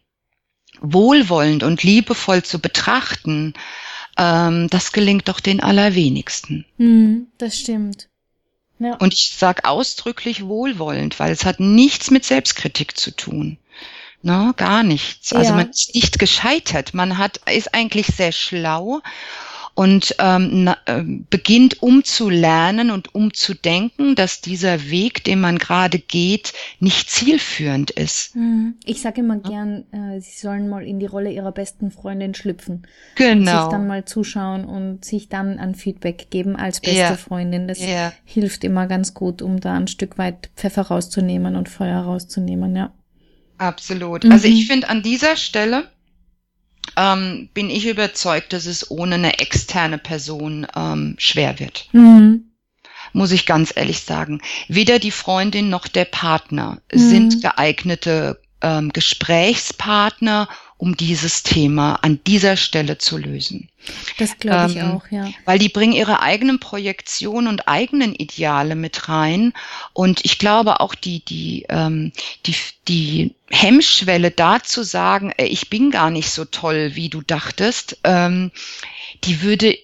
[0.81, 3.55] wohlwollend und liebevoll zu betrachten,
[4.19, 6.65] ähm, das gelingt doch den allerwenigsten.
[6.79, 8.09] Hm, das stimmt.
[8.79, 8.97] Ja.
[8.97, 13.59] Und ich sage ausdrücklich wohlwollend, weil es hat nichts mit Selbstkritik zu tun.
[14.23, 15.33] No, gar nichts.
[15.33, 15.57] Also ja.
[15.57, 16.95] man ist nicht gescheitert.
[16.95, 19.01] Man hat, ist eigentlich sehr schlau
[19.77, 26.55] und ähm, na, äh, beginnt umzulernen und umzudenken, dass dieser Weg, den man gerade geht,
[26.81, 28.35] nicht zielführend ist.
[28.35, 28.77] Hm.
[28.87, 32.87] Ich sage immer gern, äh, sie sollen mal in die Rolle ihrer besten Freundin schlüpfen.
[33.17, 33.35] Genau.
[33.35, 37.17] Und sich dann mal zuschauen und sich dann ein Feedback geben als beste ja.
[37.17, 37.69] Freundin.
[37.69, 38.15] Das ja.
[38.25, 42.95] hilft immer ganz gut, um da ein Stück weit Pfeffer rauszunehmen und Feuer rauszunehmen, ja.
[43.59, 44.25] Absolut.
[44.25, 44.33] Mhm.
[44.33, 45.91] Also ich finde an dieser Stelle
[46.96, 51.88] ähm, bin ich überzeugt, dass es ohne eine externe Person ähm, schwer wird.
[51.92, 52.53] Mhm.
[53.12, 54.42] Muss ich ganz ehrlich sagen.
[54.68, 56.99] Weder die Freundin noch der Partner mhm.
[56.99, 63.69] sind geeignete ähm, Gesprächspartner um dieses Thema an dieser Stelle zu lösen.
[64.19, 65.31] Das glaube ich ähm, auch, ja.
[65.45, 69.53] Weil die bringen ihre eigenen Projektionen und eigenen Ideale mit rein.
[69.93, 72.12] Und ich glaube auch die, die, ähm,
[72.47, 72.55] die,
[72.89, 78.51] die Hemmschwelle da zu sagen, ich bin gar nicht so toll, wie du dachtest, ähm,
[79.25, 79.79] die würde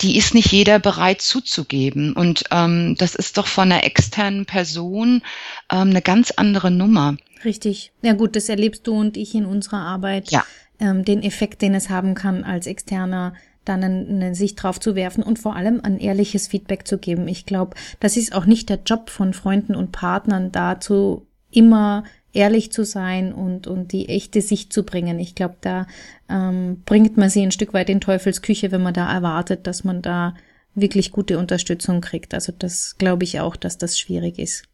[0.00, 2.12] die ist nicht jeder bereit zuzugeben.
[2.14, 5.22] Und ähm, das ist doch von einer externen Person
[5.70, 7.16] ähm, eine ganz andere Nummer.
[7.44, 7.92] Richtig.
[8.02, 10.30] Ja gut, das erlebst du und ich in unserer Arbeit.
[10.30, 10.44] Ja.
[10.80, 15.22] Ähm, den Effekt, den es haben kann, als externer dann eine Sicht drauf zu werfen
[15.22, 17.28] und vor allem ein ehrliches Feedback zu geben.
[17.28, 22.02] Ich glaube, das ist auch nicht der Job von Freunden und Partnern, dazu immer
[22.32, 25.18] ehrlich zu sein und, und die echte Sicht zu bringen.
[25.18, 25.86] Ich glaube, da
[26.28, 29.84] ähm, bringt man sie ein Stück weit in Teufels Küche, wenn man da erwartet, dass
[29.84, 30.34] man da
[30.74, 32.32] wirklich gute Unterstützung kriegt.
[32.34, 34.64] Also das glaube ich auch, dass das schwierig ist.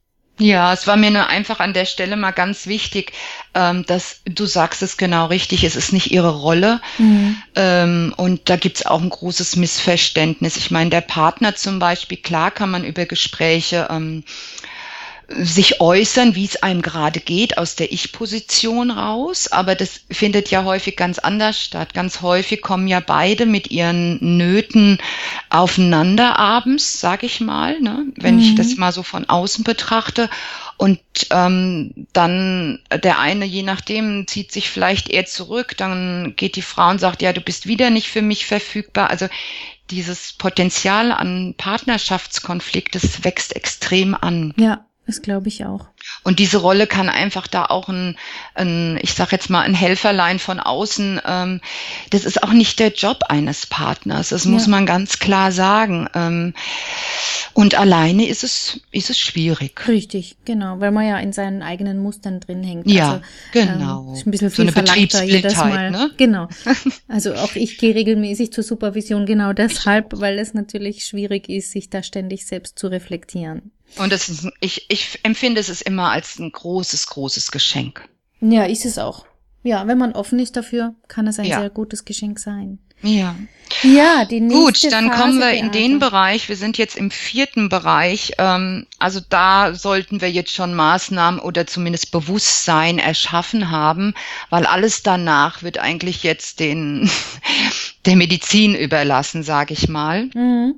[0.40, 3.12] Ja, es war mir nur einfach an der Stelle mal ganz wichtig,
[3.54, 6.80] ähm, dass du sagst es genau richtig, es ist nicht ihre Rolle.
[6.98, 7.42] Mhm.
[7.56, 10.56] Ähm, und da gibt's auch ein großes Missverständnis.
[10.56, 14.22] Ich meine, der Partner zum Beispiel, klar kann man über Gespräche ähm,
[15.30, 19.52] sich äußern, wie es einem gerade geht, aus der Ich-Position raus.
[19.52, 21.92] Aber das findet ja häufig ganz anders statt.
[21.92, 24.98] Ganz häufig kommen ja beide mit ihren Nöten
[25.50, 28.06] aufeinander abends, sag ich mal, ne?
[28.16, 28.40] wenn mhm.
[28.40, 30.30] ich das mal so von außen betrachte.
[30.78, 35.76] Und ähm, dann der eine, je nachdem, zieht sich vielleicht eher zurück.
[35.76, 39.10] Dann geht die Frau und sagt, ja, du bist wieder nicht für mich verfügbar.
[39.10, 39.28] Also
[39.90, 44.54] dieses Potenzial an Partnerschaftskonflikt, das wächst extrem an.
[44.56, 45.86] Ja, das glaube ich auch.
[46.22, 48.18] Und diese Rolle kann einfach da auch ein,
[48.54, 51.22] ein ich sage jetzt mal, ein Helferlein von außen.
[51.24, 51.62] Ähm,
[52.10, 54.28] das ist auch nicht der Job eines Partners.
[54.28, 54.50] Das ja.
[54.50, 56.10] muss man ganz klar sagen.
[56.14, 56.52] Ähm,
[57.54, 59.88] und alleine ist es, ist es schwierig.
[59.88, 62.86] Richtig, genau, weil man ja in seinen eigenen Mustern drin hängt.
[62.86, 64.08] Ja, also, genau.
[64.08, 65.90] Ähm, ist ein bisschen viel so jedes Mal.
[65.90, 66.10] Ne?
[66.18, 66.48] Genau.
[67.08, 71.88] Also auch ich gehe regelmäßig zur Supervision genau deshalb, weil es natürlich schwierig ist, sich
[71.88, 73.72] da ständig selbst zu reflektieren.
[73.96, 78.08] Und das ist, ich, ich empfinde es immer als ein großes, großes Geschenk.
[78.40, 79.26] Ja, ist es auch.
[79.62, 81.60] Ja, wenn man offen ist dafür, kann es ein ja.
[81.60, 82.78] sehr gutes Geschenk sein.
[83.02, 83.34] Ja.
[83.82, 86.48] Ja, die nächste Gut, dann Phase kommen wir in den Bereich.
[86.48, 88.32] Wir sind jetzt im vierten Bereich.
[88.38, 94.14] Ähm, also da sollten wir jetzt schon Maßnahmen oder zumindest Bewusstsein erschaffen haben,
[94.50, 97.10] weil alles danach wird eigentlich jetzt den
[98.06, 100.30] der Medizin überlassen, sage ich mal.
[100.34, 100.76] Mhm.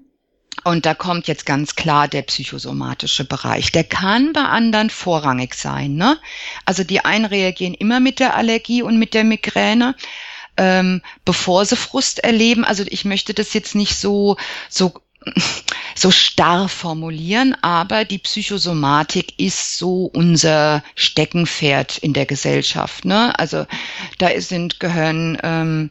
[0.65, 3.73] Und da kommt jetzt ganz klar der psychosomatische Bereich.
[3.73, 5.95] Der kann bei anderen vorrangig sein.
[5.95, 6.19] Ne?
[6.67, 9.95] Also die einen reagieren immer mit der Allergie und mit der Migräne,
[10.57, 12.65] ähm, bevor sie Frust erleben.
[12.65, 14.37] Also ich möchte das jetzt nicht so,
[14.69, 14.93] so
[15.95, 23.05] so starr formulieren, aber die Psychosomatik ist so unser Steckenpferd in der Gesellschaft.
[23.05, 23.39] Ne?
[23.39, 23.67] Also
[24.19, 25.91] da sind gehören ähm,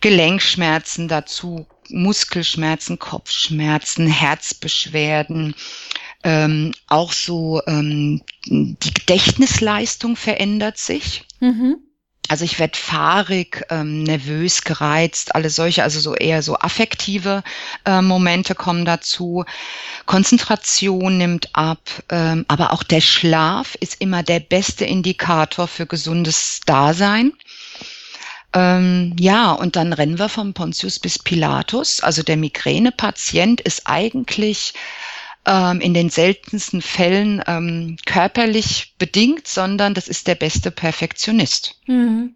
[0.00, 5.54] Gelenkschmerzen dazu, Muskelschmerzen, Kopfschmerzen, Herzbeschwerden,
[6.24, 11.24] ähm, auch so ähm, die Gedächtnisleistung verändert sich.
[11.40, 11.78] Mhm.
[12.28, 17.42] Also ich werde fahrig, ähm, nervös, gereizt, alle solche, also so eher so affektive
[17.84, 19.44] äh, Momente kommen dazu.
[20.06, 26.60] Konzentration nimmt ab, ähm, aber auch der Schlaf ist immer der beste Indikator für gesundes
[26.64, 27.32] Dasein.
[28.54, 32.00] Ähm, ja, und dann rennen wir vom Pontius bis Pilatus.
[32.00, 34.74] Also der Migränepatient ist eigentlich
[35.46, 41.76] ähm, in den seltensten Fällen ähm, körperlich bedingt, sondern das ist der beste Perfektionist.
[41.86, 42.34] Mhm.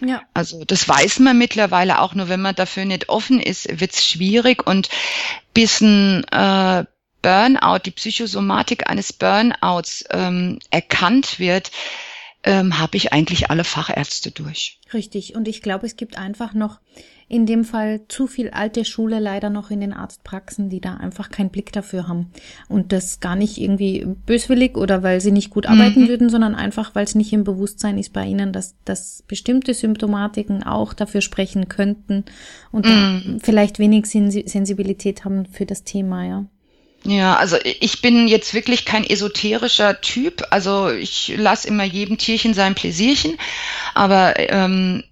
[0.00, 0.22] Ja.
[0.32, 4.66] Also das weiß man mittlerweile auch, nur wenn man dafür nicht offen ist, wird's schwierig
[4.66, 4.88] und
[5.54, 6.84] bis ein äh,
[7.20, 11.72] Burnout, die Psychosomatik eines Burnouts ähm, erkannt wird,
[12.48, 14.80] ähm, habe ich eigentlich alle Fachärzte durch.
[14.94, 15.36] Richtig.
[15.36, 16.80] Und ich glaube, es gibt einfach noch
[17.28, 21.28] in dem Fall zu viel alte Schule leider noch in den Arztpraxen, die da einfach
[21.30, 22.30] keinen Blick dafür haben.
[22.66, 26.08] Und das gar nicht irgendwie böswillig oder weil sie nicht gut arbeiten mhm.
[26.08, 30.62] würden, sondern einfach, weil es nicht im Bewusstsein ist bei ihnen, dass, dass bestimmte Symptomatiken
[30.62, 32.24] auch dafür sprechen könnten
[32.72, 33.40] und mhm.
[33.42, 36.46] vielleicht wenig Sensibilität haben für das Thema, ja.
[37.04, 40.44] Ja, also ich bin jetzt wirklich kein esoterischer Typ.
[40.50, 43.38] Also ich lasse immer jedem Tierchen sein Pläsierchen.
[43.94, 45.04] Aber ähm,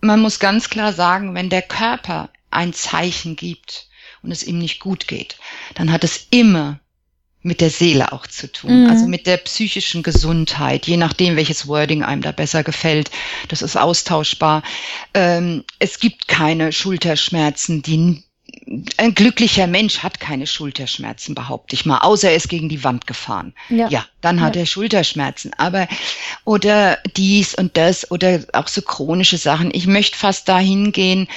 [0.00, 3.88] man muss ganz klar sagen, wenn der Körper ein Zeichen gibt
[4.22, 5.38] und es ihm nicht gut geht,
[5.74, 6.80] dann hat es immer
[7.42, 8.90] mit der Seele auch zu tun, mhm.
[8.90, 13.10] also mit der psychischen Gesundheit, je nachdem, welches Wording einem da besser gefällt.
[13.48, 14.62] Das ist austauschbar.
[15.12, 18.22] Ähm, es gibt keine Schulterschmerzen, die
[18.96, 23.06] ein glücklicher Mensch hat keine Schulterschmerzen, behaupte ich mal, außer er ist gegen die Wand
[23.06, 23.54] gefahren.
[23.68, 24.62] Ja, ja dann hat ja.
[24.62, 25.52] er Schulterschmerzen.
[25.58, 25.88] Aber
[26.44, 29.70] oder dies und das oder auch so chronische Sachen.
[29.74, 31.28] Ich möchte fast dahin gehen,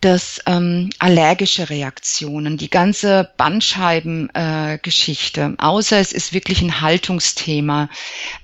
[0.00, 7.90] dass ähm, allergische Reaktionen, die ganze Bandscheibengeschichte, äh, außer es ist wirklich ein Haltungsthema,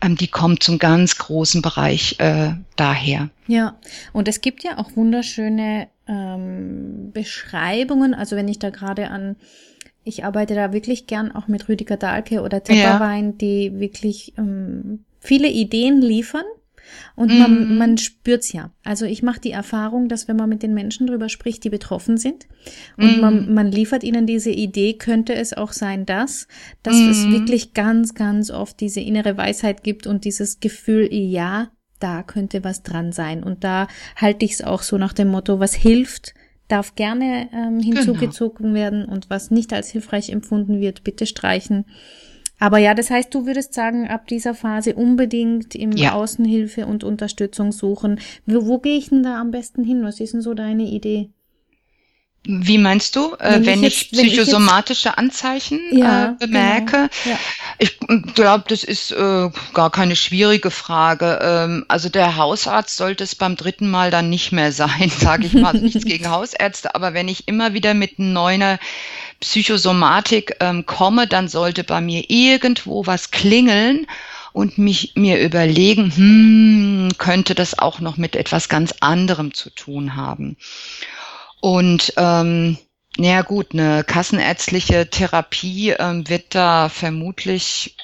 [0.03, 3.31] ähm, die kommt zum ganz großen Bereich äh, daher.
[3.47, 3.77] Ja,
[4.13, 9.37] und es gibt ja auch wunderschöne ähm, Beschreibungen, also wenn ich da gerade an,
[10.05, 13.33] ich arbeite da wirklich gern auch mit Rüdiger Dahlke oder Tepperwein, ja.
[13.33, 16.45] die wirklich ähm, viele Ideen liefern.
[17.17, 17.39] Und mm.
[17.39, 17.79] man, mhm.
[17.79, 18.71] man spürt's ja.
[18.85, 22.17] Also ich mache die Erfahrung, dass wenn man mit den Menschen drüber spricht, die betroffen
[22.17, 22.47] sind,
[22.97, 23.21] und mm.
[23.21, 26.47] man, man liefert ihnen diese Idee, könnte es auch sein, dass,
[26.85, 27.11] dass mm.
[27.11, 27.33] es mhm.
[27.33, 32.83] wirklich ganz, ganz oft diese innere Weisheit gibt und dieses Gefühl, ja, da könnte was
[32.83, 33.43] dran sein.
[33.43, 36.35] Und da halte ich es auch so nach dem Motto, was hilft,
[36.69, 38.75] darf gerne ähm, hinzugezogen genau.
[38.75, 41.85] werden und was nicht als hilfreich empfunden wird, bitte streichen.
[42.59, 46.15] Aber ja, das heißt, du würdest sagen, ab dieser Phase unbedingt im ja.
[46.15, 48.19] Außenhilfe und Unterstützung suchen.
[48.47, 50.03] Wo, wo gehe ich denn da am besten hin?
[50.03, 51.31] Was ist denn so deine Idee?
[52.49, 57.11] Wie meinst du, äh, wenn, wenn ich, jetzt, psychosomatische ich Anzeichen ja, äh, bemerke?
[57.25, 57.37] Genau.
[57.37, 57.39] Ja.
[57.79, 57.99] Ich
[58.35, 61.41] glaube, das ist äh, gar keine schwierige Frage.
[61.43, 65.55] Ähm, also der Hausarzt sollte es beim dritten Mal dann nicht mehr sein, sage ich
[65.55, 65.75] mal.
[65.75, 68.79] nichts gegen Hausärzte, aber wenn ich immer wieder mit neuer
[69.41, 74.07] Psychosomatik ähm, komme, dann sollte bei mir irgendwo was klingeln
[74.53, 80.17] und mich mir überlegen, hm, könnte das auch noch mit etwas ganz anderem zu tun
[80.17, 80.57] haben.
[81.67, 82.79] Und ähm,
[83.17, 87.97] ja gut, eine kassenärztliche Therapie ähm, wird da vermutlich,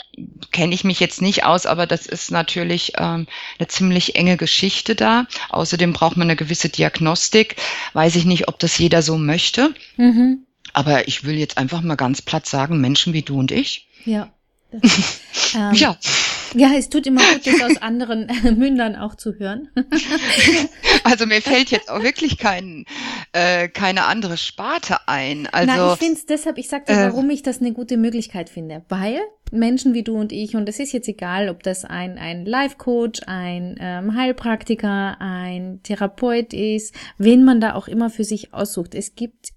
[0.51, 3.29] kenne ich mich jetzt nicht aus, aber das ist natürlich ähm,
[3.61, 5.29] eine ziemlich enge Geschichte da.
[5.51, 7.55] Außerdem braucht man eine gewisse Diagnostik.
[7.93, 9.73] Weiß ich nicht, ob das jeder so möchte.
[9.97, 10.45] Mhm.
[10.73, 13.87] Aber ich will jetzt einfach mal ganz platt sagen, Menschen wie du und ich.
[14.05, 14.33] Ja.
[14.73, 15.21] Das,
[15.55, 15.97] ähm, ja.
[16.55, 18.27] Ja, es tut immer gut, das aus anderen
[18.59, 19.69] Mündern auch zu hören.
[21.05, 22.85] also mir fällt jetzt auch wirklich kein,
[23.33, 25.49] äh, keine andere Sparte ein.
[25.53, 27.97] Also, Na, ich finde es deshalb, ich sag dir, äh, warum ich das eine gute
[27.97, 28.85] Möglichkeit finde.
[28.89, 32.45] Weil Menschen wie du und ich, und es ist jetzt egal, ob das ein, ein
[32.45, 38.95] Life-Coach, ein ähm, Heilpraktiker, ein Therapeut ist, wen man da auch immer für sich aussucht.
[38.95, 39.53] Es gibt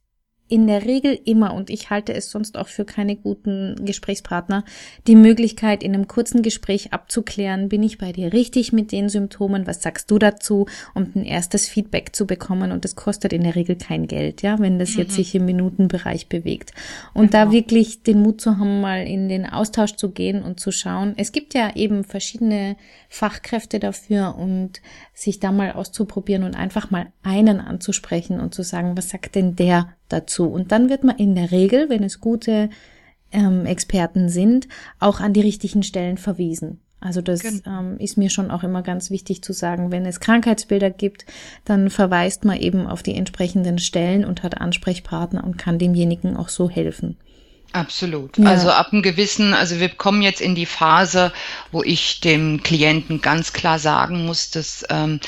[0.47, 4.63] in der Regel immer, und ich halte es sonst auch für keine guten Gesprächspartner,
[5.07, 9.65] die Möglichkeit, in einem kurzen Gespräch abzuklären, bin ich bei dir richtig mit den Symptomen,
[9.65, 12.71] was sagst du dazu, um ein erstes Feedback zu bekommen.
[12.71, 14.99] Und das kostet in der Regel kein Geld, ja, wenn das mhm.
[15.01, 16.73] jetzt sich im Minutenbereich bewegt.
[17.15, 17.45] Und genau.
[17.45, 21.15] da wirklich den Mut zu haben, mal in den Austausch zu gehen und zu schauen.
[21.17, 22.77] Es gibt ja eben verschiedene
[23.09, 24.81] Fachkräfte dafür und
[25.13, 29.55] sich da mal auszuprobieren und einfach mal einen anzusprechen und zu sagen, was sagt denn
[29.55, 30.45] der dazu?
[30.47, 32.69] Und dann wird man in der Regel, wenn es gute
[33.31, 34.67] ähm, Experten sind,
[34.99, 36.79] auch an die richtigen Stellen verwiesen.
[37.01, 40.89] Also das ähm, ist mir schon auch immer ganz wichtig zu sagen, wenn es Krankheitsbilder
[40.89, 41.25] gibt,
[41.63, 46.49] dann verweist man eben auf die entsprechenden Stellen und hat Ansprechpartner und kann demjenigen auch
[46.49, 47.17] so helfen.
[47.73, 48.37] Absolut.
[48.37, 48.45] Ja.
[48.45, 51.33] Also ab einem gewissen, also wir kommen jetzt in die Phase,
[51.71, 55.19] wo ich dem Klienten ganz klar sagen muss, dass ähm,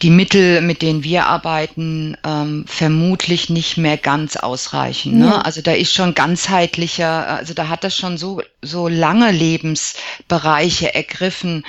[0.00, 5.18] die Mittel, mit denen wir arbeiten, ähm, vermutlich nicht mehr ganz ausreichen.
[5.18, 5.26] Ne?
[5.26, 5.40] Ja.
[5.42, 11.64] Also da ist schon ganzheitlicher, also da hat das schon so, so lange Lebensbereiche ergriffen.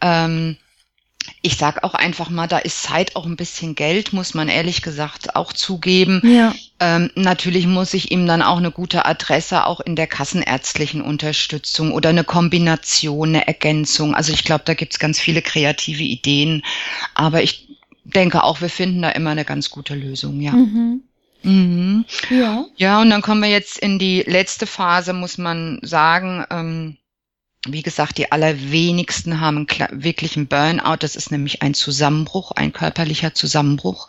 [0.00, 0.56] Ähm,
[1.42, 4.82] ich sag auch einfach mal, da ist Zeit auch ein bisschen Geld, muss man ehrlich
[4.82, 6.20] gesagt auch zugeben.
[6.22, 6.54] Ja.
[6.80, 11.92] Ähm, natürlich muss ich ihm dann auch eine gute Adresse auch in der kassenärztlichen Unterstützung
[11.92, 14.14] oder eine Kombination, eine Ergänzung.
[14.14, 16.62] Also ich glaube, da gibt's ganz viele kreative Ideen.
[17.14, 17.68] Aber ich
[18.04, 20.52] denke auch, wir finden da immer eine ganz gute Lösung, ja.
[20.52, 21.02] Mhm.
[21.42, 22.04] Mhm.
[22.28, 22.66] Ja.
[22.76, 26.44] Ja, und dann kommen wir jetzt in die letzte Phase, muss man sagen.
[26.50, 26.96] Ähm,
[27.66, 30.96] wie gesagt, die allerwenigsten haben wirklich einen Burnout.
[31.00, 34.08] Das ist nämlich ein Zusammenbruch, ein körperlicher Zusammenbruch.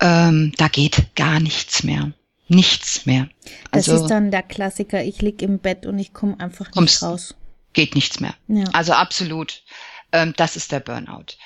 [0.00, 2.12] Ähm, da geht gar nichts mehr.
[2.48, 3.28] Nichts mehr.
[3.70, 5.04] Also, das ist dann der Klassiker.
[5.04, 7.36] Ich lieg im Bett und ich komme einfach nicht raus.
[7.72, 8.34] Geht nichts mehr.
[8.48, 8.64] Ja.
[8.72, 9.62] Also absolut.
[10.10, 11.36] Ähm, das ist der Burnout.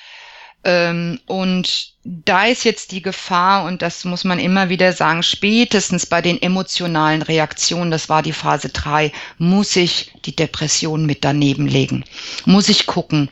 [0.65, 6.05] Ähm, und da ist jetzt die Gefahr, und das muss man immer wieder sagen, spätestens
[6.05, 11.67] bei den emotionalen Reaktionen, das war die Phase drei, muss ich die Depression mit daneben
[11.67, 12.05] legen.
[12.45, 13.31] Muss ich gucken,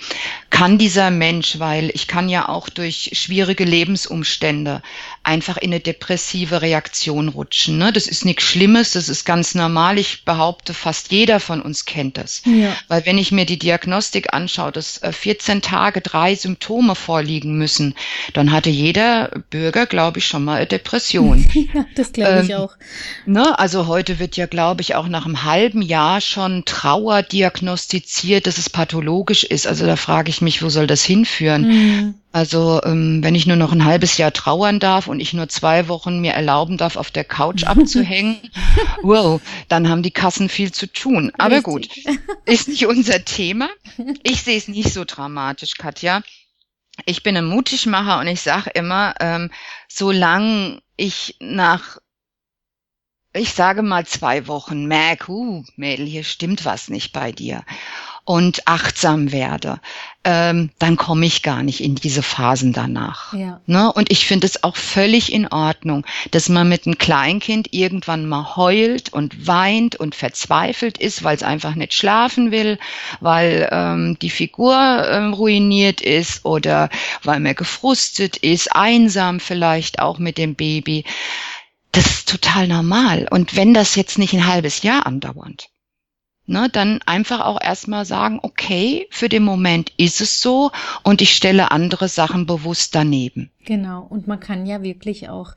[0.49, 4.83] kann dieser Mensch, weil ich kann ja auch durch schwierige Lebensumstände
[5.25, 7.79] einfach in eine depressive Reaktion rutschen.
[7.79, 7.93] Ne?
[7.93, 9.99] Das ist nichts Schlimmes, das ist ganz normal.
[9.99, 12.43] Ich behaupte, fast jeder von uns kennt das.
[12.45, 12.75] Ja.
[12.89, 17.95] Weil wenn ich mir die Diagnostik anschaue, dass 14 äh, Tage drei Symptome vorliegen müssen,
[18.33, 21.47] dann hatte jeder Bürger, glaube ich, schon mal eine Depression.
[21.75, 22.75] ja, das glaube ich ähm, auch.
[23.25, 23.59] Ne?
[23.59, 28.59] Also heute wird ja, glaube ich, auch nach einem halben Jahr schon Trauer diagnostiziert, dass
[28.59, 29.69] es pathologisch ist.
[29.69, 31.69] Also da frage ich mich, wo soll das hinführen?
[31.69, 32.15] Mhm.
[32.33, 35.89] Also ähm, wenn ich nur noch ein halbes Jahr trauern darf und ich nur zwei
[35.89, 38.41] Wochen mir erlauben darf, auf der Couch abzuhängen,
[39.03, 41.31] wow, dann haben die Kassen viel zu tun.
[41.37, 41.65] Aber Richtig.
[41.65, 41.89] gut,
[42.47, 43.69] ist nicht unser Thema.
[44.23, 46.23] Ich sehe es nicht so dramatisch, Katja.
[47.05, 49.51] Ich bin ein Mutigmacher und ich sage immer, ähm,
[49.89, 51.99] solange ich nach
[53.35, 57.65] ich sage mal zwei Wochen merke, uh, Mädel, hier stimmt was nicht bei dir
[58.25, 59.81] und achtsam werde,
[60.23, 63.35] ähm, dann komme ich gar nicht in diese Phasen danach.
[63.35, 63.61] Ja.
[63.67, 63.93] Ne?
[63.93, 68.55] Und ich finde es auch völlig in Ordnung, dass man mit einem Kleinkind irgendwann mal
[68.55, 72.79] heult und weint und verzweifelt ist, weil es einfach nicht schlafen will,
[73.21, 76.91] weil ähm, die Figur ähm, ruiniert ist oder
[77.25, 81.05] weil man gefrustet ist, einsam vielleicht auch mit dem Baby.
[81.91, 83.27] Das ist total normal.
[83.31, 85.72] Und wenn das jetzt nicht ein halbes Jahr andauert,
[86.47, 90.71] ne, dann einfach auch erstmal sagen, okay, für den Moment ist es so
[91.03, 93.51] und ich stelle andere Sachen bewusst daneben.
[93.65, 95.55] Genau, und man kann ja wirklich auch,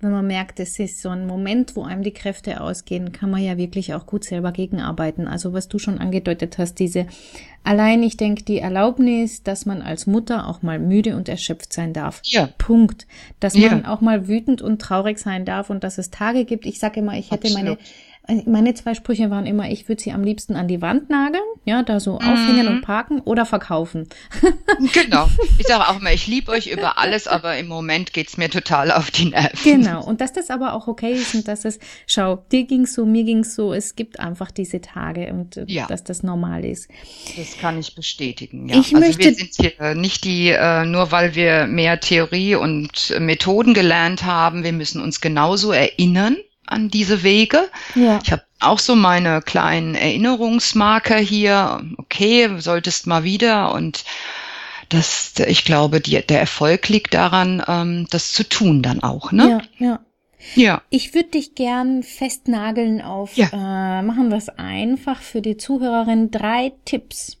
[0.00, 3.42] wenn man merkt, es ist so ein Moment, wo einem die Kräfte ausgehen, kann man
[3.42, 5.26] ja wirklich auch gut selber gegenarbeiten.
[5.26, 7.06] Also was du schon angedeutet hast, diese
[7.64, 11.92] allein, ich denke, die Erlaubnis, dass man als Mutter auch mal müde und erschöpft sein
[11.92, 12.20] darf.
[12.24, 12.48] Ja.
[12.58, 13.08] Punkt.
[13.40, 13.92] Dass man ja.
[13.92, 16.64] auch mal wütend und traurig sein darf und dass es Tage gibt.
[16.64, 17.64] Ich sage immer, ich hätte Absolut.
[17.64, 17.78] meine
[18.44, 21.82] meine zwei Sprüche waren immer, ich würde sie am liebsten an die Wand nageln, ja,
[21.82, 22.68] da so aufhängen mhm.
[22.68, 24.06] und parken oder verkaufen.
[24.92, 25.28] genau.
[25.58, 28.92] Ich sage auch immer, ich liebe euch über alles, aber im Moment geht's mir total
[28.92, 29.58] auf die Nerven.
[29.64, 30.04] Genau.
[30.04, 33.24] Und dass das aber auch okay ist und dass es, schau, dir ging's so, mir
[33.24, 35.86] ging's so, es gibt einfach diese Tage und äh, ja.
[35.86, 36.88] dass das normal ist.
[37.36, 38.78] Das kann ich bestätigen, ja.
[38.78, 43.18] Ich also möchte, wir sind hier nicht die, äh, nur weil wir mehr Theorie und
[43.18, 46.36] Methoden gelernt haben, wir müssen uns genauso erinnern
[46.68, 47.68] an diese Wege.
[47.94, 48.20] Ja.
[48.22, 51.80] Ich habe auch so meine kleinen Erinnerungsmarker hier.
[51.96, 54.04] Okay, solltest mal wieder und
[54.88, 59.62] das, ich glaube, die, der Erfolg liegt daran, ähm, das zu tun dann auch, ne?
[59.78, 60.00] Ja, ja.
[60.54, 60.82] Ja.
[60.88, 63.48] Ich würde dich gern festnageln auf, ja.
[63.52, 67.38] äh, machen wir es einfach für die Zuhörerin, drei Tipps,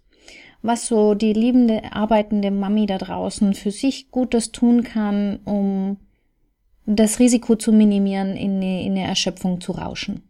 [0.62, 5.96] was so die liebende, arbeitende Mami da draußen für sich Gutes tun kann, um
[6.96, 10.22] das Risiko zu minimieren, in eine, in eine Erschöpfung zu rauschen.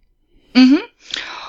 [0.55, 0.81] Mhm.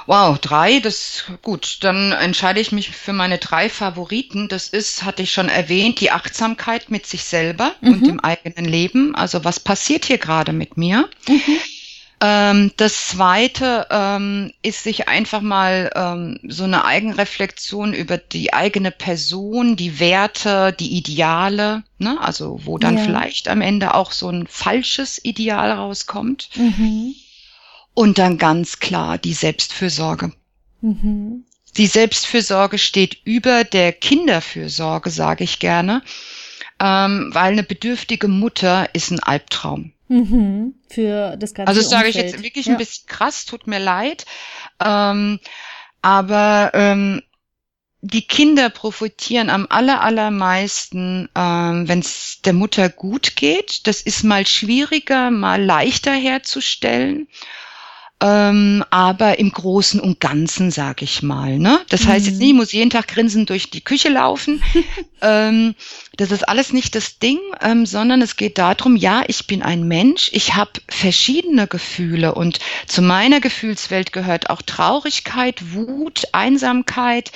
[0.06, 1.80] Wow, drei, das gut.
[1.82, 4.48] Dann entscheide ich mich für meine drei Favoriten.
[4.48, 7.94] Das ist, hatte ich schon erwähnt, die Achtsamkeit mit sich selber mhm.
[7.94, 9.14] und dem eigenen Leben.
[9.14, 11.10] Also was passiert hier gerade mit mir?
[11.28, 11.58] Mhm.
[12.22, 18.92] Ähm, das zweite ähm, ist sich einfach mal ähm, so eine Eigenreflexion über die eigene
[18.92, 22.18] Person, die Werte, die Ideale, ne?
[22.20, 23.04] also wo dann ja.
[23.04, 26.50] vielleicht am Ende auch so ein falsches Ideal rauskommt.
[26.56, 27.16] Mhm.
[27.94, 30.34] Und dann ganz klar die Selbstfürsorge.
[30.82, 31.46] Mhm.
[31.78, 36.02] Die Selbstfürsorge steht über der Kinderfürsorge, sage ich gerne,
[36.82, 39.94] ähm, weil eine bedürftige Mutter ist ein Albtraum.
[40.10, 42.74] Mhm, für das ganze Also das sage ich jetzt wirklich ja.
[42.74, 44.26] ein bisschen krass, tut mir leid.
[44.84, 45.40] Ähm,
[46.02, 47.22] aber ähm,
[48.02, 53.86] die Kinder profitieren am aller, allermeisten, ähm, wenn es der Mutter gut geht.
[53.88, 57.28] Das ist mal schwieriger, mal leichter herzustellen.
[58.22, 61.58] Ähm, aber im Großen und Ganzen, sag ich mal.
[61.58, 61.80] Ne?
[61.90, 62.40] Das heißt jetzt mhm.
[62.40, 64.62] nicht, ich muss jeden Tag grinsend durch die Küche laufen.
[65.22, 65.74] ähm,
[66.18, 69.88] das ist alles nicht das Ding, ähm, sondern es geht darum, ja, ich bin ein
[69.88, 77.32] Mensch, ich habe verschiedene Gefühle und zu meiner Gefühlswelt gehört auch Traurigkeit, Wut, Einsamkeit,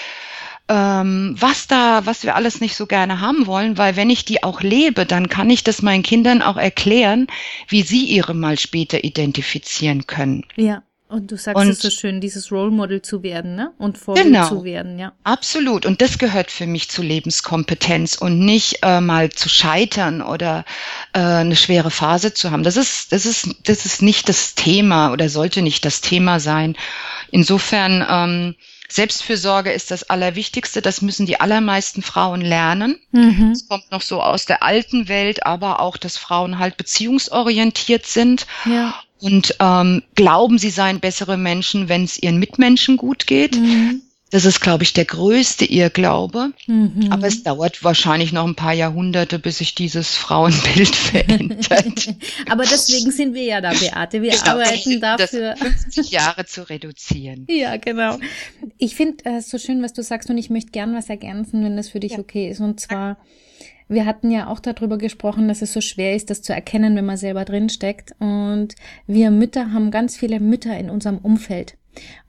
[0.74, 4.44] ähm, was da, was wir alles nicht so gerne haben wollen, weil wenn ich die
[4.44, 7.28] auch lebe, dann kann ich das meinen Kindern auch erklären,
[7.68, 10.46] wie sie ihre mal später identifizieren können.
[10.56, 10.82] Ja.
[11.10, 13.72] Und du sagst und, es so schön, dieses Role Model zu werden, ne?
[13.78, 15.12] Und Vorbild genau, zu werden, ja.
[15.24, 15.86] Absolut.
[15.86, 20.66] Und das gehört für mich zu Lebenskompetenz und nicht äh, mal zu scheitern oder
[21.14, 22.64] äh, eine schwere Phase zu haben.
[22.64, 26.76] Das ist, das ist, das ist nicht das Thema oder sollte nicht das Thema sein.
[27.30, 28.56] Insofern ähm,
[28.90, 30.82] Selbstfürsorge ist das Allerwichtigste.
[30.82, 33.00] Das müssen die allermeisten Frauen lernen.
[33.12, 33.52] Mhm.
[33.52, 38.46] Es kommt noch so aus der alten Welt, aber auch, dass Frauen halt beziehungsorientiert sind.
[38.66, 38.96] Ja.
[39.20, 43.56] Und ähm, glauben, sie seien bessere Menschen, wenn es ihren Mitmenschen gut geht.
[43.58, 44.02] Mhm.
[44.34, 46.54] Das ist, glaube ich, der größte Irrglaube.
[46.66, 47.10] Mhm.
[47.12, 52.16] Aber es dauert wahrscheinlich noch ein paar Jahrhunderte, bis sich dieses Frauenbild verändert.
[52.50, 54.24] Aber deswegen sind wir ja da, Beate.
[54.24, 55.56] Wir genau, arbeiten dafür.
[55.56, 57.46] 50 Jahre zu reduzieren.
[57.54, 58.18] Ja, genau.
[58.80, 61.64] Ich finde es äh, so schön, was du sagst und ich möchte gern was ergänzen,
[61.64, 62.20] wenn das für dich ja.
[62.20, 62.60] okay ist.
[62.60, 63.18] Und zwar,
[63.88, 67.06] wir hatten ja auch darüber gesprochen, dass es so schwer ist, das zu erkennen, wenn
[67.06, 68.16] man selber drin steckt.
[68.20, 68.74] Und
[69.06, 71.78] wir Mütter haben ganz viele Mütter in unserem Umfeld.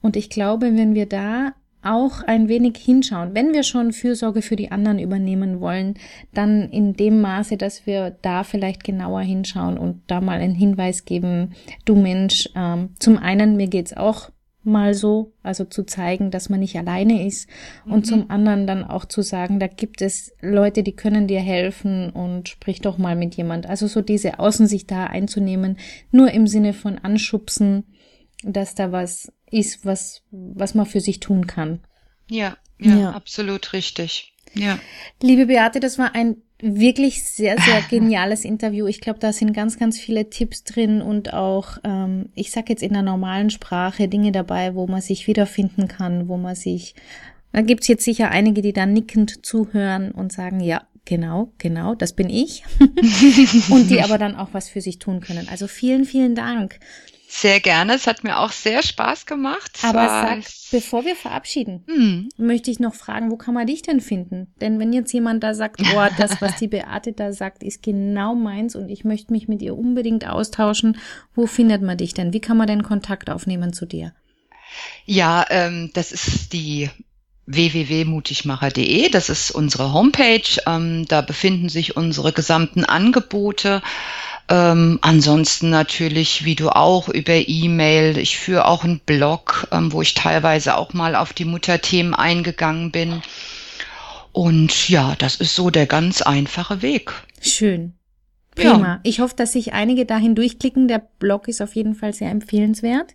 [0.03, 1.55] Und ich glaube, wenn wir da
[1.85, 3.35] auch ein wenig hinschauen.
[3.35, 5.95] Wenn wir schon Fürsorge für die anderen übernehmen wollen,
[6.33, 11.05] dann in dem Maße, dass wir da vielleicht genauer hinschauen und da mal einen Hinweis
[11.05, 11.55] geben,
[11.85, 14.31] du Mensch, ähm, zum einen, mir geht's auch
[14.65, 17.49] mal so, also zu zeigen, dass man nicht alleine ist
[17.85, 17.93] mhm.
[17.93, 22.11] und zum anderen dann auch zu sagen, da gibt es Leute, die können dir helfen
[22.11, 23.67] und sprich doch mal mit jemand.
[23.67, 25.77] Also so diese Außensicht da einzunehmen,
[26.11, 27.85] nur im Sinne von anschubsen,
[28.45, 31.81] dass da was ist, was, was man für sich tun kann.
[32.29, 33.11] Ja, ja, ja.
[33.13, 34.33] absolut richtig.
[34.55, 34.79] Ja.
[35.21, 38.87] Liebe Beate, das war ein wirklich sehr, sehr geniales Interview.
[38.87, 42.83] Ich glaube, da sind ganz, ganz viele Tipps drin und auch, ähm, ich sag jetzt
[42.83, 46.95] in der normalen Sprache, Dinge dabei, wo man sich wiederfinden kann, wo man sich,
[47.53, 52.15] da gibt's jetzt sicher einige, die da nickend zuhören und sagen, ja, genau, genau, das
[52.15, 52.65] bin ich.
[53.69, 55.49] und die aber dann auch was für sich tun können.
[55.51, 56.79] Also vielen, vielen Dank.
[57.37, 57.95] Sehr gerne.
[57.95, 59.81] Es hat mir auch sehr Spaß gemacht.
[59.83, 62.29] Aber sag, bevor wir verabschieden, hm.
[62.37, 64.55] möchte ich noch fragen, wo kann man dich denn finden?
[64.61, 68.37] Denn wenn jetzt jemand da sagt, boah, das, was die Beate da sagt, ist genau
[68.37, 70.97] meins und ich möchte mich mit ihr unbedingt austauschen,
[71.35, 72.33] wo findet man dich denn?
[72.33, 74.13] Wie kann man denn Kontakt aufnehmen zu dir?
[75.05, 76.89] Ja, ähm, das ist die
[77.47, 79.11] www.mutigmacher.de.
[79.11, 80.63] Das ist unsere Homepage.
[80.67, 83.83] Ähm, da befinden sich unsere gesamten Angebote.
[84.49, 88.19] Ähm, ansonsten natürlich, wie du auch, über E-Mail.
[88.19, 92.91] Ich führe auch einen Blog, ähm, wo ich teilweise auch mal auf die Mutterthemen eingegangen
[92.91, 93.23] bin.
[94.33, 97.13] Und ja, das ist so der ganz einfache Weg.
[97.41, 97.95] Schön.
[98.55, 98.79] Prima.
[98.79, 99.01] Ja.
[99.03, 100.89] Ich hoffe, dass sich einige dahin durchklicken.
[100.89, 103.15] Der Blog ist auf jeden Fall sehr empfehlenswert.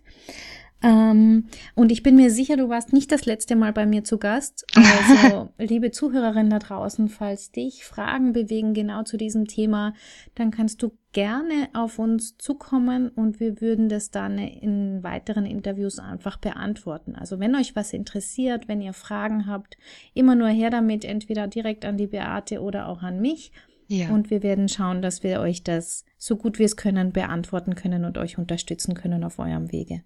[0.82, 4.18] Ähm, und ich bin mir sicher, du warst nicht das letzte Mal bei mir zu
[4.18, 4.64] Gast.
[4.74, 9.92] Also, liebe Zuhörerinnen da draußen, falls dich Fragen bewegen genau zu diesem Thema,
[10.34, 15.98] dann kannst du gerne auf uns zukommen und wir würden das dann in weiteren Interviews
[15.98, 17.14] einfach beantworten.
[17.14, 19.76] Also wenn euch was interessiert, wenn ihr Fragen habt,
[20.14, 23.52] immer nur her damit, entweder direkt an die Beate oder auch an mich.
[23.88, 24.10] Ja.
[24.10, 28.04] Und wir werden schauen, dass wir euch das so gut wir es können beantworten können
[28.04, 30.04] und euch unterstützen können auf eurem Wege.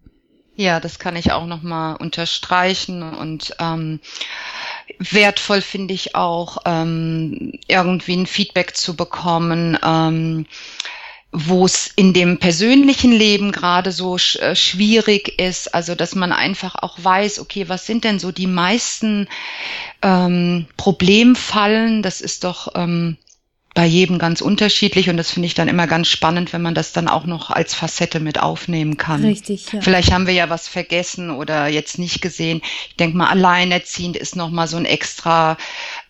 [0.56, 3.98] Ja, das kann ich auch nochmal unterstreichen und ähm,
[5.00, 10.46] wertvoll finde ich auch, ähm, irgendwie ein Feedback zu bekommen, ähm,
[11.32, 16.30] wo es in dem persönlichen Leben gerade so sch äh, schwierig ist, also dass man
[16.30, 19.28] einfach auch weiß, okay, was sind denn so die meisten
[20.02, 22.02] ähm, Problemfallen?
[22.02, 23.16] Das ist doch ähm,
[23.74, 26.92] bei jedem ganz unterschiedlich und das finde ich dann immer ganz spannend, wenn man das
[26.92, 29.24] dann auch noch als Facette mit aufnehmen kann.
[29.24, 29.80] Richtig, ja.
[29.80, 32.62] Vielleicht haben wir ja was vergessen oder jetzt nicht gesehen.
[32.88, 35.58] Ich denke mal, alleinerziehend ist nochmal so ein extra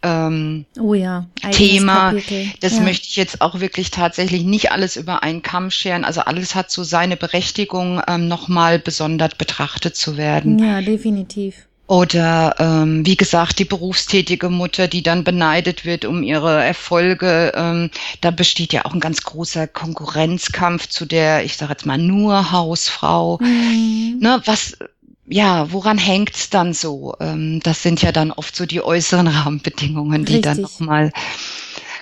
[0.03, 2.11] ähm, oh ja, Thema.
[2.11, 2.51] Kapitel.
[2.61, 2.81] Das ja.
[2.81, 6.05] möchte ich jetzt auch wirklich tatsächlich nicht alles über einen Kamm scheren.
[6.05, 10.59] Also alles hat so seine Berechtigung, ähm, nochmal besonders betrachtet zu werden.
[10.59, 11.67] Ja, definitiv.
[11.87, 17.53] Oder ähm, wie gesagt, die berufstätige Mutter, die dann beneidet wird um ihre Erfolge.
[17.55, 17.91] Ähm,
[18.23, 22.53] da besteht ja auch ein ganz großer Konkurrenzkampf zu der, ich sage jetzt mal, nur
[22.53, 23.39] Hausfrau.
[23.43, 24.17] Mhm.
[24.19, 24.79] Ne, was,
[25.27, 27.17] ja, woran hängt's dann so?
[27.21, 30.55] Ähm, das sind ja dann oft so die äußeren Rahmenbedingungen, die Richtig.
[30.55, 31.13] dann nochmal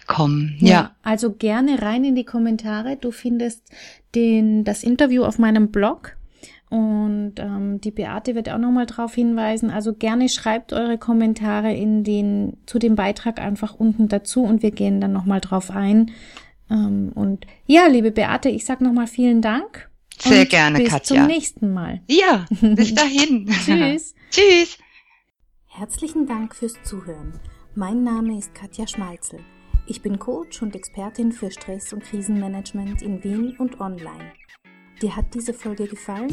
[0.06, 0.56] kommen.
[0.60, 0.68] Ja.
[0.68, 0.90] ja.
[1.02, 2.96] Also gerne rein in die Kommentare.
[2.96, 3.64] Du findest
[4.14, 6.16] den, das Interview auf meinem Blog
[6.72, 9.68] und ähm, die Beate wird auch nochmal darauf hinweisen.
[9.68, 14.70] Also gerne schreibt eure Kommentare in den, zu dem Beitrag einfach unten dazu und wir
[14.70, 16.12] gehen dann nochmal drauf ein.
[16.70, 19.90] Ähm, und ja, liebe Beate, ich sag nochmal vielen Dank.
[20.18, 20.98] Sehr gerne, bis Katja.
[20.98, 22.00] Bis zum nächsten Mal.
[22.08, 23.50] Ja, bis dahin.
[23.50, 24.14] Tschüss.
[24.30, 24.78] Tschüss.
[25.66, 27.34] Herzlichen Dank fürs Zuhören.
[27.74, 29.40] Mein Name ist Katja Schmalzel.
[29.86, 34.32] Ich bin Coach und Expertin für Stress- und Krisenmanagement in Wien und online.
[35.02, 36.32] Dir hat diese Folge gefallen?